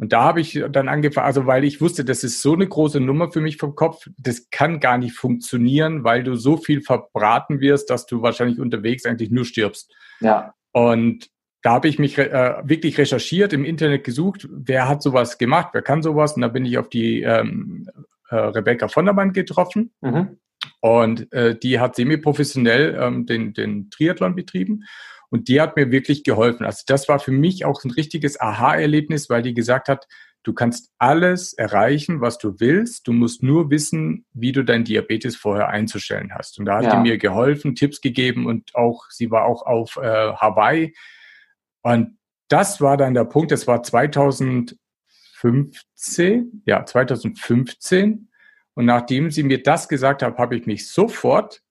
Und 0.00 0.12
da 0.12 0.22
habe 0.24 0.40
ich 0.40 0.62
dann 0.70 0.88
angefangen, 0.88 1.26
also 1.26 1.46
weil 1.46 1.64
ich 1.64 1.80
wusste, 1.80 2.04
das 2.04 2.24
ist 2.24 2.42
so 2.42 2.54
eine 2.54 2.66
große 2.66 3.00
Nummer 3.00 3.30
für 3.30 3.40
mich 3.40 3.56
vom 3.56 3.74
Kopf, 3.74 4.08
das 4.18 4.50
kann 4.50 4.80
gar 4.80 4.98
nicht 4.98 5.16
funktionieren, 5.16 6.04
weil 6.04 6.24
du 6.24 6.34
so 6.34 6.56
viel 6.56 6.82
verbraten 6.82 7.60
wirst, 7.60 7.90
dass 7.90 8.06
du 8.06 8.20
wahrscheinlich 8.20 8.60
unterwegs 8.60 9.06
eigentlich 9.06 9.30
nur 9.30 9.44
stirbst. 9.44 9.94
Ja. 10.20 10.54
Und 10.72 11.30
da 11.64 11.72
habe 11.72 11.88
ich 11.88 11.98
mich 11.98 12.18
äh, 12.18 12.56
wirklich 12.62 12.98
recherchiert, 12.98 13.54
im 13.54 13.64
Internet 13.64 14.04
gesucht, 14.04 14.46
wer 14.50 14.86
hat 14.86 15.02
sowas 15.02 15.38
gemacht, 15.38 15.70
wer 15.72 15.80
kann 15.80 16.02
sowas. 16.02 16.34
Und 16.34 16.42
da 16.42 16.48
bin 16.48 16.66
ich 16.66 16.76
auf 16.76 16.90
die 16.90 17.22
ähm, 17.22 17.88
äh, 18.28 18.36
Rebecca 18.36 18.88
von 18.88 19.06
der 19.06 19.14
Band 19.14 19.32
getroffen. 19.32 19.90
Mhm. 20.02 20.36
Und 20.80 21.32
äh, 21.32 21.58
die 21.58 21.80
hat 21.80 21.96
semi-professionell 21.96 22.98
ähm, 23.00 23.24
den, 23.24 23.54
den 23.54 23.88
Triathlon 23.88 24.34
betrieben. 24.34 24.84
Und 25.30 25.48
die 25.48 25.58
hat 25.58 25.74
mir 25.74 25.90
wirklich 25.90 26.22
geholfen. 26.22 26.66
Also 26.66 26.82
das 26.86 27.08
war 27.08 27.18
für 27.18 27.32
mich 27.32 27.64
auch 27.64 27.82
ein 27.82 27.90
richtiges 27.90 28.38
Aha-Erlebnis, 28.38 29.30
weil 29.30 29.40
die 29.40 29.54
gesagt 29.54 29.88
hat, 29.88 30.06
du 30.42 30.52
kannst 30.52 30.92
alles 30.98 31.54
erreichen, 31.54 32.20
was 32.20 32.36
du 32.36 32.60
willst. 32.60 33.08
Du 33.08 33.14
musst 33.14 33.42
nur 33.42 33.70
wissen, 33.70 34.26
wie 34.34 34.52
du 34.52 34.64
dein 34.64 34.84
Diabetes 34.84 35.34
vorher 35.34 35.70
einzustellen 35.70 36.34
hast. 36.34 36.58
Und 36.58 36.66
da 36.66 36.76
hat 36.76 36.84
ja. 36.84 36.96
die 36.96 37.08
mir 37.08 37.16
geholfen, 37.16 37.74
Tipps 37.74 38.02
gegeben 38.02 38.44
und 38.44 38.74
auch, 38.74 39.06
sie 39.08 39.30
war 39.30 39.46
auch 39.46 39.64
auf 39.64 39.96
äh, 39.96 40.02
Hawaii 40.34 40.92
und 41.84 42.18
das 42.48 42.80
war 42.80 42.96
dann 42.96 43.14
der 43.14 43.24
Punkt, 43.24 43.52
das 43.52 43.66
war 43.66 43.82
2015, 43.82 46.62
ja, 46.66 46.84
2015. 46.84 48.28
Und 48.74 48.86
nachdem 48.86 49.30
sie 49.30 49.44
mir 49.44 49.62
das 49.62 49.88
gesagt 49.88 50.22
hat, 50.22 50.38
habe 50.38 50.56
ich 50.56 50.66
mich 50.66 50.90
sofort, 50.90 51.62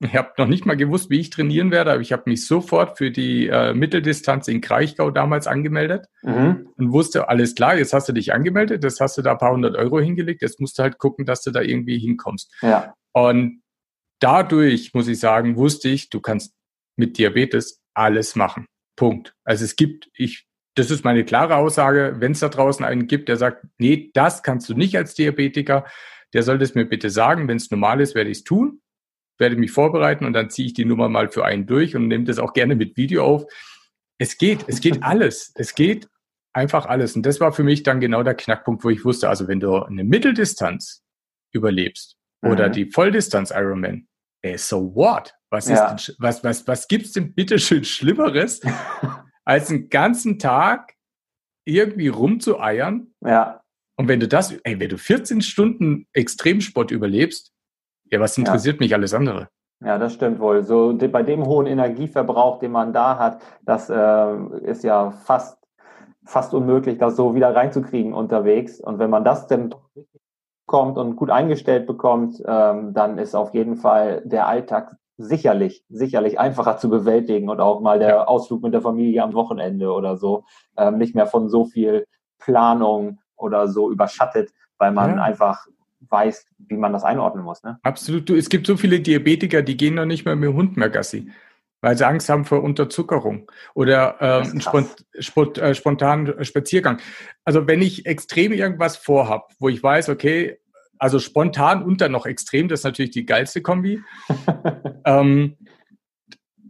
ich 0.00 0.14
habe 0.14 0.32
noch 0.36 0.46
nicht 0.46 0.66
mal 0.66 0.76
gewusst, 0.76 1.10
wie 1.10 1.20
ich 1.20 1.30
trainieren 1.30 1.70
werde, 1.70 1.92
aber 1.92 2.00
ich 2.00 2.12
habe 2.12 2.24
mich 2.26 2.46
sofort 2.46 2.98
für 2.98 3.10
die 3.10 3.48
äh, 3.48 3.72
Mitteldistanz 3.72 4.48
in 4.48 4.60
Kraichgau 4.60 5.10
damals 5.10 5.46
angemeldet 5.46 6.06
mhm. 6.22 6.68
und 6.76 6.92
wusste, 6.92 7.28
alles 7.28 7.54
klar, 7.54 7.76
jetzt 7.76 7.92
hast 7.92 8.08
du 8.08 8.12
dich 8.12 8.34
angemeldet, 8.34 8.84
jetzt 8.84 9.00
hast 9.00 9.16
du 9.16 9.22
da 9.22 9.32
ein 9.32 9.38
paar 9.38 9.52
hundert 9.52 9.76
Euro 9.76 10.00
hingelegt, 10.00 10.42
jetzt 10.42 10.60
musst 10.60 10.78
du 10.78 10.82
halt 10.82 10.98
gucken, 10.98 11.24
dass 11.24 11.42
du 11.42 11.50
da 11.50 11.62
irgendwie 11.62 11.98
hinkommst. 11.98 12.52
Ja. 12.62 12.94
Und 13.12 13.62
dadurch, 14.18 14.92
muss 14.92 15.08
ich 15.08 15.18
sagen, 15.18 15.56
wusste 15.56 15.88
ich, 15.88 16.10
du 16.10 16.20
kannst 16.20 16.52
mit 16.96 17.16
Diabetes 17.16 17.80
alles 17.94 18.36
machen. 18.36 18.66
Punkt. 18.96 19.34
Also 19.44 19.64
es 19.64 19.76
gibt, 19.76 20.10
ich, 20.14 20.46
das 20.74 20.90
ist 20.90 21.04
meine 21.04 21.24
klare 21.24 21.56
Aussage, 21.56 22.16
wenn 22.18 22.32
es 22.32 22.40
da 22.40 22.48
draußen 22.48 22.84
einen 22.84 23.06
gibt, 23.06 23.28
der 23.28 23.36
sagt, 23.36 23.66
nee, 23.78 24.10
das 24.14 24.42
kannst 24.42 24.68
du 24.68 24.74
nicht 24.74 24.96
als 24.96 25.14
Diabetiker, 25.14 25.86
der 26.32 26.42
soll 26.42 26.58
das 26.58 26.74
mir 26.74 26.84
bitte 26.84 27.10
sagen. 27.10 27.48
Wenn 27.48 27.58
es 27.58 27.70
normal 27.70 28.00
ist, 28.00 28.14
werde 28.14 28.30
ich 28.30 28.38
es 28.38 28.44
tun, 28.44 28.80
werde 29.38 29.56
mich 29.56 29.70
vorbereiten 29.70 30.24
und 30.24 30.32
dann 30.32 30.50
ziehe 30.50 30.66
ich 30.66 30.74
die 30.74 30.84
Nummer 30.84 31.08
mal 31.08 31.28
für 31.28 31.44
einen 31.44 31.66
durch 31.66 31.94
und 31.96 32.08
nehme 32.08 32.24
das 32.24 32.38
auch 32.38 32.52
gerne 32.52 32.74
mit 32.74 32.96
Video 32.96 33.24
auf. 33.24 33.44
Es 34.18 34.38
geht, 34.38 34.64
es 34.66 34.80
geht 34.80 35.02
alles. 35.02 35.52
Es 35.54 35.74
geht 35.74 36.08
einfach 36.52 36.86
alles. 36.86 37.16
Und 37.16 37.26
das 37.26 37.40
war 37.40 37.52
für 37.52 37.64
mich 37.64 37.82
dann 37.82 38.00
genau 38.00 38.22
der 38.22 38.34
Knackpunkt, 38.34 38.84
wo 38.84 38.90
ich 38.90 39.04
wusste, 39.04 39.28
also 39.28 39.48
wenn 39.48 39.60
du 39.60 39.74
eine 39.82 40.04
Mitteldistanz 40.04 41.02
überlebst 41.52 42.16
oder 42.42 42.68
mhm. 42.68 42.72
die 42.72 42.90
Volldistanz 42.90 43.50
Ironman, 43.50 44.06
ey, 44.42 44.58
so 44.58 44.94
what? 44.94 45.34
Was, 45.50 45.68
ja. 45.68 45.92
ist 45.94 46.08
denn, 46.08 46.16
was, 46.18 46.44
was, 46.44 46.66
was 46.66 46.88
gibt's 46.88 47.12
denn 47.12 47.34
bitte 47.34 47.58
schön 47.58 47.84
Schlimmeres, 47.84 48.60
als 49.44 49.70
einen 49.70 49.88
ganzen 49.88 50.38
Tag 50.38 50.94
irgendwie 51.64 52.08
rumzueiern? 52.08 53.14
Ja. 53.20 53.62
Und 53.96 54.08
wenn 54.08 54.20
du 54.20 54.28
das, 54.28 54.52
ey, 54.64 54.80
wenn 54.80 54.88
du 54.88 54.98
14 54.98 55.42
Stunden 55.42 56.06
Extremsport 56.12 56.90
überlebst, 56.90 57.52
ja, 58.10 58.20
was 58.20 58.36
interessiert 58.36 58.76
ja. 58.76 58.80
mich 58.80 58.94
alles 58.94 59.14
andere? 59.14 59.48
Ja, 59.84 59.98
das 59.98 60.14
stimmt 60.14 60.38
wohl. 60.38 60.62
So 60.62 60.96
bei 60.96 61.22
dem 61.22 61.44
hohen 61.44 61.66
Energieverbrauch, 61.66 62.58
den 62.58 62.72
man 62.72 62.92
da 62.92 63.18
hat, 63.18 63.42
das 63.62 63.90
äh, 63.90 64.36
ist 64.64 64.84
ja 64.84 65.10
fast, 65.10 65.58
fast 66.24 66.54
unmöglich, 66.54 66.98
das 66.98 67.16
so 67.16 67.34
wieder 67.34 67.54
reinzukriegen 67.54 68.14
unterwegs. 68.14 68.80
Und 68.80 68.98
wenn 68.98 69.10
man 69.10 69.24
das 69.24 69.48
dann 69.48 69.74
kommt 70.72 70.96
und 70.96 71.16
gut 71.16 71.28
eingestellt 71.28 71.86
bekommt, 71.86 72.42
ähm, 72.46 72.94
dann 72.94 73.18
ist 73.18 73.34
auf 73.34 73.52
jeden 73.52 73.76
Fall 73.76 74.22
der 74.24 74.48
Alltag 74.48 74.96
sicherlich, 75.18 75.84
sicherlich 75.90 76.40
einfacher 76.40 76.78
zu 76.78 76.88
bewältigen 76.88 77.50
und 77.50 77.60
auch 77.60 77.82
mal 77.82 77.98
der. 77.98 78.26
Ausflug 78.28 78.62
mit 78.62 78.72
der 78.72 78.80
Familie 78.80 79.22
am 79.22 79.34
Wochenende 79.34 79.92
oder 79.92 80.16
so 80.16 80.44
ähm, 80.78 80.96
nicht 80.96 81.14
mehr 81.14 81.26
von 81.26 81.50
so 81.50 81.66
viel 81.66 82.06
Planung 82.38 83.18
oder 83.36 83.68
so 83.68 83.92
überschattet, 83.92 84.50
weil 84.78 84.92
man 84.92 85.16
ja. 85.16 85.22
einfach 85.22 85.66
weiß, 86.08 86.46
wie 86.68 86.76
man 86.76 86.94
das 86.94 87.04
einordnen 87.04 87.44
muss. 87.44 87.62
Ne? 87.62 87.78
Absolut. 87.82 88.28
Du, 88.28 88.34
es 88.34 88.48
gibt 88.48 88.66
so 88.66 88.78
viele 88.78 89.00
Diabetiker, 89.00 89.60
die 89.60 89.76
gehen 89.76 89.94
noch 89.94 90.06
nicht 90.06 90.24
mehr 90.24 90.36
mit 90.36 90.48
dem 90.48 90.56
Hund 90.56 90.78
mehr 90.78 90.88
Gassi, 90.88 91.30
weil 91.82 91.98
sie 91.98 92.06
Angst 92.06 92.30
haben 92.30 92.46
vor 92.46 92.62
Unterzuckerung 92.62 93.50
oder 93.74 94.16
ähm, 94.20 94.50
einen 94.52 94.60
Spont, 94.62 95.04
Spont, 95.18 95.58
äh, 95.58 95.74
spontanen 95.74 96.42
Spaziergang. 96.44 96.98
Also 97.44 97.66
wenn 97.66 97.82
ich 97.82 98.06
extrem 98.06 98.52
irgendwas 98.52 98.96
vorhab, 98.96 99.52
wo 99.58 99.68
ich 99.68 99.82
weiß, 99.82 100.08
okay, 100.08 100.58
also 101.02 101.18
spontan 101.18 101.82
und 101.82 102.00
dann 102.00 102.12
noch 102.12 102.26
extrem, 102.26 102.68
das 102.68 102.80
ist 102.80 102.84
natürlich 102.84 103.10
die 103.10 103.26
geilste 103.26 103.60
Kombi. 103.60 104.00
ähm, 105.04 105.56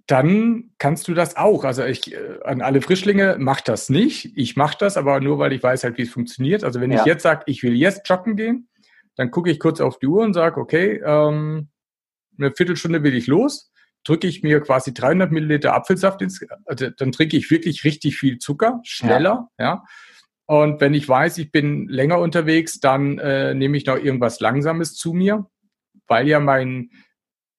dann 0.06 0.70
kannst 0.78 1.06
du 1.06 1.12
das 1.12 1.36
auch. 1.36 1.64
Also 1.64 1.84
ich 1.84 2.14
äh, 2.14 2.38
an 2.42 2.62
alle 2.62 2.80
Frischlinge 2.80 3.36
macht 3.38 3.68
das 3.68 3.90
nicht. 3.90 4.32
Ich 4.34 4.56
mache 4.56 4.78
das, 4.80 4.96
aber 4.96 5.20
nur 5.20 5.38
weil 5.38 5.52
ich 5.52 5.62
weiß 5.62 5.84
halt, 5.84 5.98
wie 5.98 6.02
es 6.02 6.10
funktioniert. 6.10 6.64
Also 6.64 6.80
wenn 6.80 6.90
ja. 6.90 7.00
ich 7.00 7.04
jetzt 7.04 7.24
sage, 7.24 7.42
ich 7.44 7.62
will 7.62 7.74
jetzt 7.74 8.08
joggen 8.08 8.36
gehen, 8.36 8.70
dann 9.16 9.30
gucke 9.30 9.50
ich 9.50 9.60
kurz 9.60 9.82
auf 9.82 9.98
die 9.98 10.06
Uhr 10.06 10.22
und 10.22 10.32
sage, 10.32 10.58
okay, 10.58 11.02
ähm, 11.04 11.68
eine 12.38 12.52
Viertelstunde 12.52 13.02
will 13.02 13.14
ich 13.14 13.26
los, 13.26 13.70
drücke 14.02 14.26
ich 14.28 14.42
mir 14.42 14.62
quasi 14.62 14.94
300 14.94 15.30
Milliliter 15.30 15.74
Apfelsaft 15.74 16.22
ins, 16.22 16.40
also 16.64 16.88
dann 16.88 17.12
trinke 17.12 17.36
ich 17.36 17.50
wirklich 17.50 17.84
richtig 17.84 18.16
viel 18.16 18.38
Zucker, 18.38 18.80
schneller, 18.82 19.50
ja. 19.58 19.64
ja. 19.66 19.84
Und 20.46 20.80
wenn 20.80 20.94
ich 20.94 21.08
weiß, 21.08 21.38
ich 21.38 21.52
bin 21.52 21.88
länger 21.88 22.18
unterwegs, 22.18 22.80
dann 22.80 23.18
äh, 23.18 23.54
nehme 23.54 23.76
ich 23.76 23.86
noch 23.86 23.96
irgendwas 23.96 24.40
Langsames 24.40 24.94
zu 24.94 25.12
mir, 25.12 25.46
weil 26.08 26.28
ja 26.28 26.40
mein, 26.40 26.90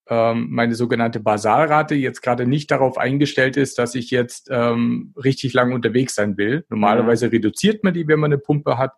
ähm, 0.10 0.48
meine 0.50 0.76
sogenannte 0.76 1.20
Basalrate 1.20 1.96
jetzt 1.96 2.22
gerade 2.22 2.46
nicht 2.46 2.72
darauf 2.72 2.98
eingestellt 2.98 3.56
ist, 3.58 3.80
dass 3.80 3.96
ich 3.96 4.12
jetzt 4.12 4.50
ähm, 4.52 5.14
richtig 5.16 5.54
lang 5.54 5.72
unterwegs 5.72 6.16
sein 6.16 6.38
will. 6.38 6.66
Normalerweise 6.70 7.28
mhm. 7.28 7.32
reduziert 7.32 7.84
man 7.84 7.94
die, 7.94 8.08
wenn 8.08 8.20
man 8.20 8.34
eine 8.34 8.40
Pumpe 8.40 8.78
hat, 8.78 8.94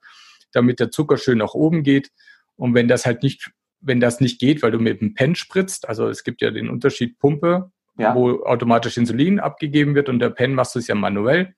damit 0.52 0.80
der 0.80 0.90
Zucker 0.90 1.18
schön 1.18 1.38
nach 1.38 1.54
oben 1.54 1.84
geht. 1.84 2.12
Und 2.56 2.74
wenn 2.74 2.88
das 2.88 3.06
halt 3.06 3.22
nicht, 3.22 3.52
wenn 3.82 4.00
das 4.00 4.20
nicht 4.20 4.40
geht, 4.40 4.64
weil 4.64 4.72
du 4.72 4.80
mit 4.80 5.00
dem 5.02 5.14
Pen 5.14 5.36
spritzt, 5.36 5.88
also 5.88 6.08
es 6.08 6.24
gibt 6.24 6.42
ja 6.42 6.50
den 6.50 6.70
Unterschied 6.70 7.20
Pumpe, 7.20 7.72
ja. 7.98 8.16
wo 8.16 8.44
automatisch 8.44 8.98
Insulin 8.98 9.40
abgegeben 9.40 9.94
wird 9.94 10.10
und 10.10 10.20
der 10.20 10.32
Pen 10.32 10.56
machst 10.56 10.74
du 10.74 10.80
es 10.80 10.88
ja 10.88 10.96
manuell 10.96 11.54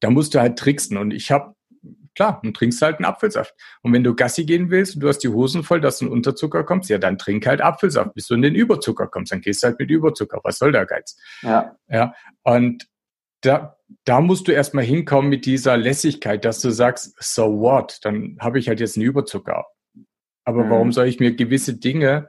da 0.00 0.10
musst 0.10 0.34
du 0.34 0.40
halt 0.40 0.58
tricksen. 0.58 0.96
Und 0.96 1.12
ich 1.12 1.30
habe, 1.30 1.54
klar, 2.14 2.40
dann 2.42 2.54
trinkst 2.54 2.82
halt 2.82 2.96
einen 2.96 3.04
Apfelsaft. 3.04 3.54
Und 3.82 3.92
wenn 3.92 4.04
du 4.04 4.14
Gassi 4.14 4.44
gehen 4.44 4.70
willst 4.70 4.94
und 4.94 5.00
du 5.00 5.08
hast 5.08 5.18
die 5.18 5.28
Hosen 5.28 5.62
voll, 5.62 5.80
dass 5.80 5.98
du 5.98 6.06
in 6.06 6.12
Unterzucker 6.12 6.64
kommst, 6.64 6.90
ja, 6.90 6.98
dann 6.98 7.18
trink 7.18 7.46
halt 7.46 7.60
Apfelsaft, 7.60 8.14
bis 8.14 8.26
du 8.26 8.34
in 8.34 8.42
den 8.42 8.54
Überzucker 8.54 9.06
kommst. 9.06 9.32
Dann 9.32 9.40
gehst 9.40 9.62
du 9.62 9.68
halt 9.68 9.78
mit 9.78 9.90
Überzucker. 9.90 10.40
Was 10.42 10.58
soll 10.58 10.72
der 10.72 10.86
Geiz? 10.86 11.16
Ja. 11.42 11.76
Ja. 11.88 12.14
Und 12.42 12.88
da, 13.42 13.76
da 14.04 14.20
musst 14.20 14.48
du 14.48 14.52
erstmal 14.52 14.84
hinkommen 14.84 15.30
mit 15.30 15.46
dieser 15.46 15.76
Lässigkeit, 15.76 16.44
dass 16.44 16.60
du 16.60 16.70
sagst, 16.70 17.14
so 17.20 17.60
what? 17.60 17.98
Dann 18.02 18.36
habe 18.40 18.58
ich 18.58 18.68
halt 18.68 18.80
jetzt 18.80 18.96
einen 18.96 19.06
Überzucker. 19.06 19.66
Aber 20.44 20.64
mhm. 20.64 20.70
warum 20.70 20.92
soll 20.92 21.06
ich 21.06 21.20
mir 21.20 21.34
gewisse 21.34 21.74
Dinge 21.74 22.28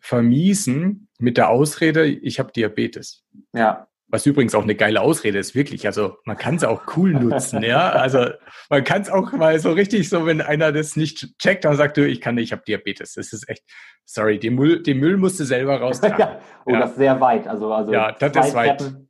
vermiesen 0.00 1.08
mit 1.18 1.36
der 1.36 1.48
Ausrede, 1.48 2.06
ich 2.06 2.38
habe 2.38 2.52
Diabetes? 2.52 3.24
Ja. 3.52 3.88
Was 4.08 4.24
übrigens 4.24 4.54
auch 4.54 4.62
eine 4.62 4.76
geile 4.76 5.00
Ausrede 5.00 5.38
ist, 5.38 5.56
wirklich. 5.56 5.86
Also 5.86 6.18
man 6.24 6.36
kann 6.36 6.54
es 6.54 6.64
auch 6.64 6.82
cool 6.96 7.12
nutzen, 7.12 7.62
ja. 7.62 7.90
Also 7.90 8.26
man 8.70 8.84
kann 8.84 9.02
es 9.02 9.10
auch 9.10 9.32
mal 9.32 9.58
so 9.58 9.72
richtig 9.72 10.08
so, 10.08 10.26
wenn 10.26 10.40
einer 10.40 10.70
das 10.70 10.94
nicht 10.94 11.38
checkt, 11.38 11.64
dann 11.64 11.76
sagt 11.76 11.96
du, 11.96 12.06
ich 12.06 12.20
kann 12.20 12.36
nicht, 12.36 12.44
ich 12.44 12.52
habe 12.52 12.62
Diabetes. 12.66 13.14
Das 13.14 13.32
ist 13.32 13.48
echt, 13.48 13.64
sorry, 14.04 14.38
den 14.38 14.54
Müll, 14.54 14.82
den 14.82 14.98
Müll 14.98 15.16
musst 15.16 15.40
du 15.40 15.44
selber 15.44 15.76
raustragen. 15.80 16.18
ja. 16.18 16.40
Oh, 16.64 16.72
ja. 16.72 16.80
das 16.80 16.90
ist 16.90 16.96
sehr 16.98 17.20
weit. 17.20 17.48
Also, 17.48 17.72
also 17.72 17.92
ja, 17.92 18.12
das 18.12 18.46
ist 18.46 18.54
weit. 18.54 18.78
Treppen, 18.78 19.06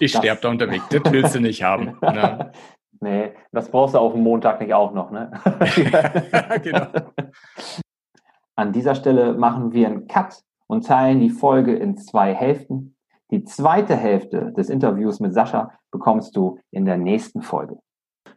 ich 0.00 0.12
sterbe 0.12 0.40
da 0.40 0.48
unterwegs. 0.48 0.84
Das 0.90 1.12
willst 1.12 1.34
du 1.34 1.40
nicht 1.40 1.62
haben. 1.62 1.96
Ne? 2.10 2.52
nee, 3.00 3.32
das 3.52 3.70
brauchst 3.70 3.94
du 3.94 3.98
auf 3.98 4.12
dem 4.12 4.22
Montag 4.22 4.60
nicht 4.60 4.74
auch 4.74 4.92
noch, 4.92 5.10
ne? 5.10 5.30
genau. 6.62 6.88
An 8.56 8.72
dieser 8.72 8.94
Stelle 8.94 9.32
machen 9.34 9.72
wir 9.72 9.86
einen 9.86 10.06
Cut 10.06 10.42
und 10.66 10.86
teilen 10.86 11.20
die 11.20 11.30
Folge 11.30 11.74
in 11.74 11.96
zwei 11.96 12.34
Hälften. 12.34 12.96
Die 13.30 13.44
zweite 13.44 13.96
Hälfte 13.96 14.52
des 14.52 14.68
Interviews 14.68 15.20
mit 15.20 15.34
Sascha 15.34 15.72
bekommst 15.90 16.36
du 16.36 16.58
in 16.70 16.84
der 16.84 16.96
nächsten 16.96 17.42
Folge. 17.42 17.78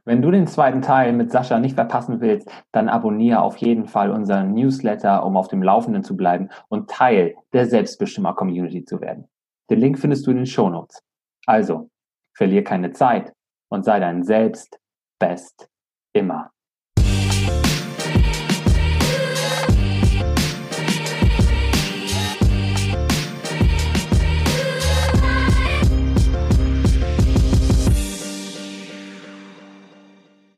Wenn 0.05 0.21
du 0.21 0.31
den 0.31 0.47
zweiten 0.47 0.81
Teil 0.81 1.13
mit 1.13 1.31
Sascha 1.31 1.59
nicht 1.59 1.75
verpassen 1.75 2.21
willst, 2.21 2.49
dann 2.71 2.89
abonniere 2.89 3.41
auf 3.41 3.57
jeden 3.57 3.87
Fall 3.87 4.11
unseren 4.11 4.53
Newsletter, 4.53 5.25
um 5.25 5.37
auf 5.37 5.47
dem 5.47 5.63
Laufenden 5.63 6.03
zu 6.03 6.15
bleiben 6.15 6.49
und 6.67 6.89
Teil 6.89 7.35
der 7.53 7.65
Selbstbestimmer-Community 7.67 8.85
zu 8.85 9.01
werden. 9.01 9.27
Den 9.69 9.79
Link 9.79 9.97
findest 9.97 10.27
du 10.27 10.31
in 10.31 10.37
den 10.37 10.45
Shownotes. 10.45 11.01
Also, 11.45 11.89
verlier 12.35 12.63
keine 12.63 12.91
Zeit 12.91 13.33
und 13.69 13.83
sei 13.85 13.99
dein 13.99 14.23
Selbst 14.23 14.79
best 15.19 15.69
immer. 16.13 16.52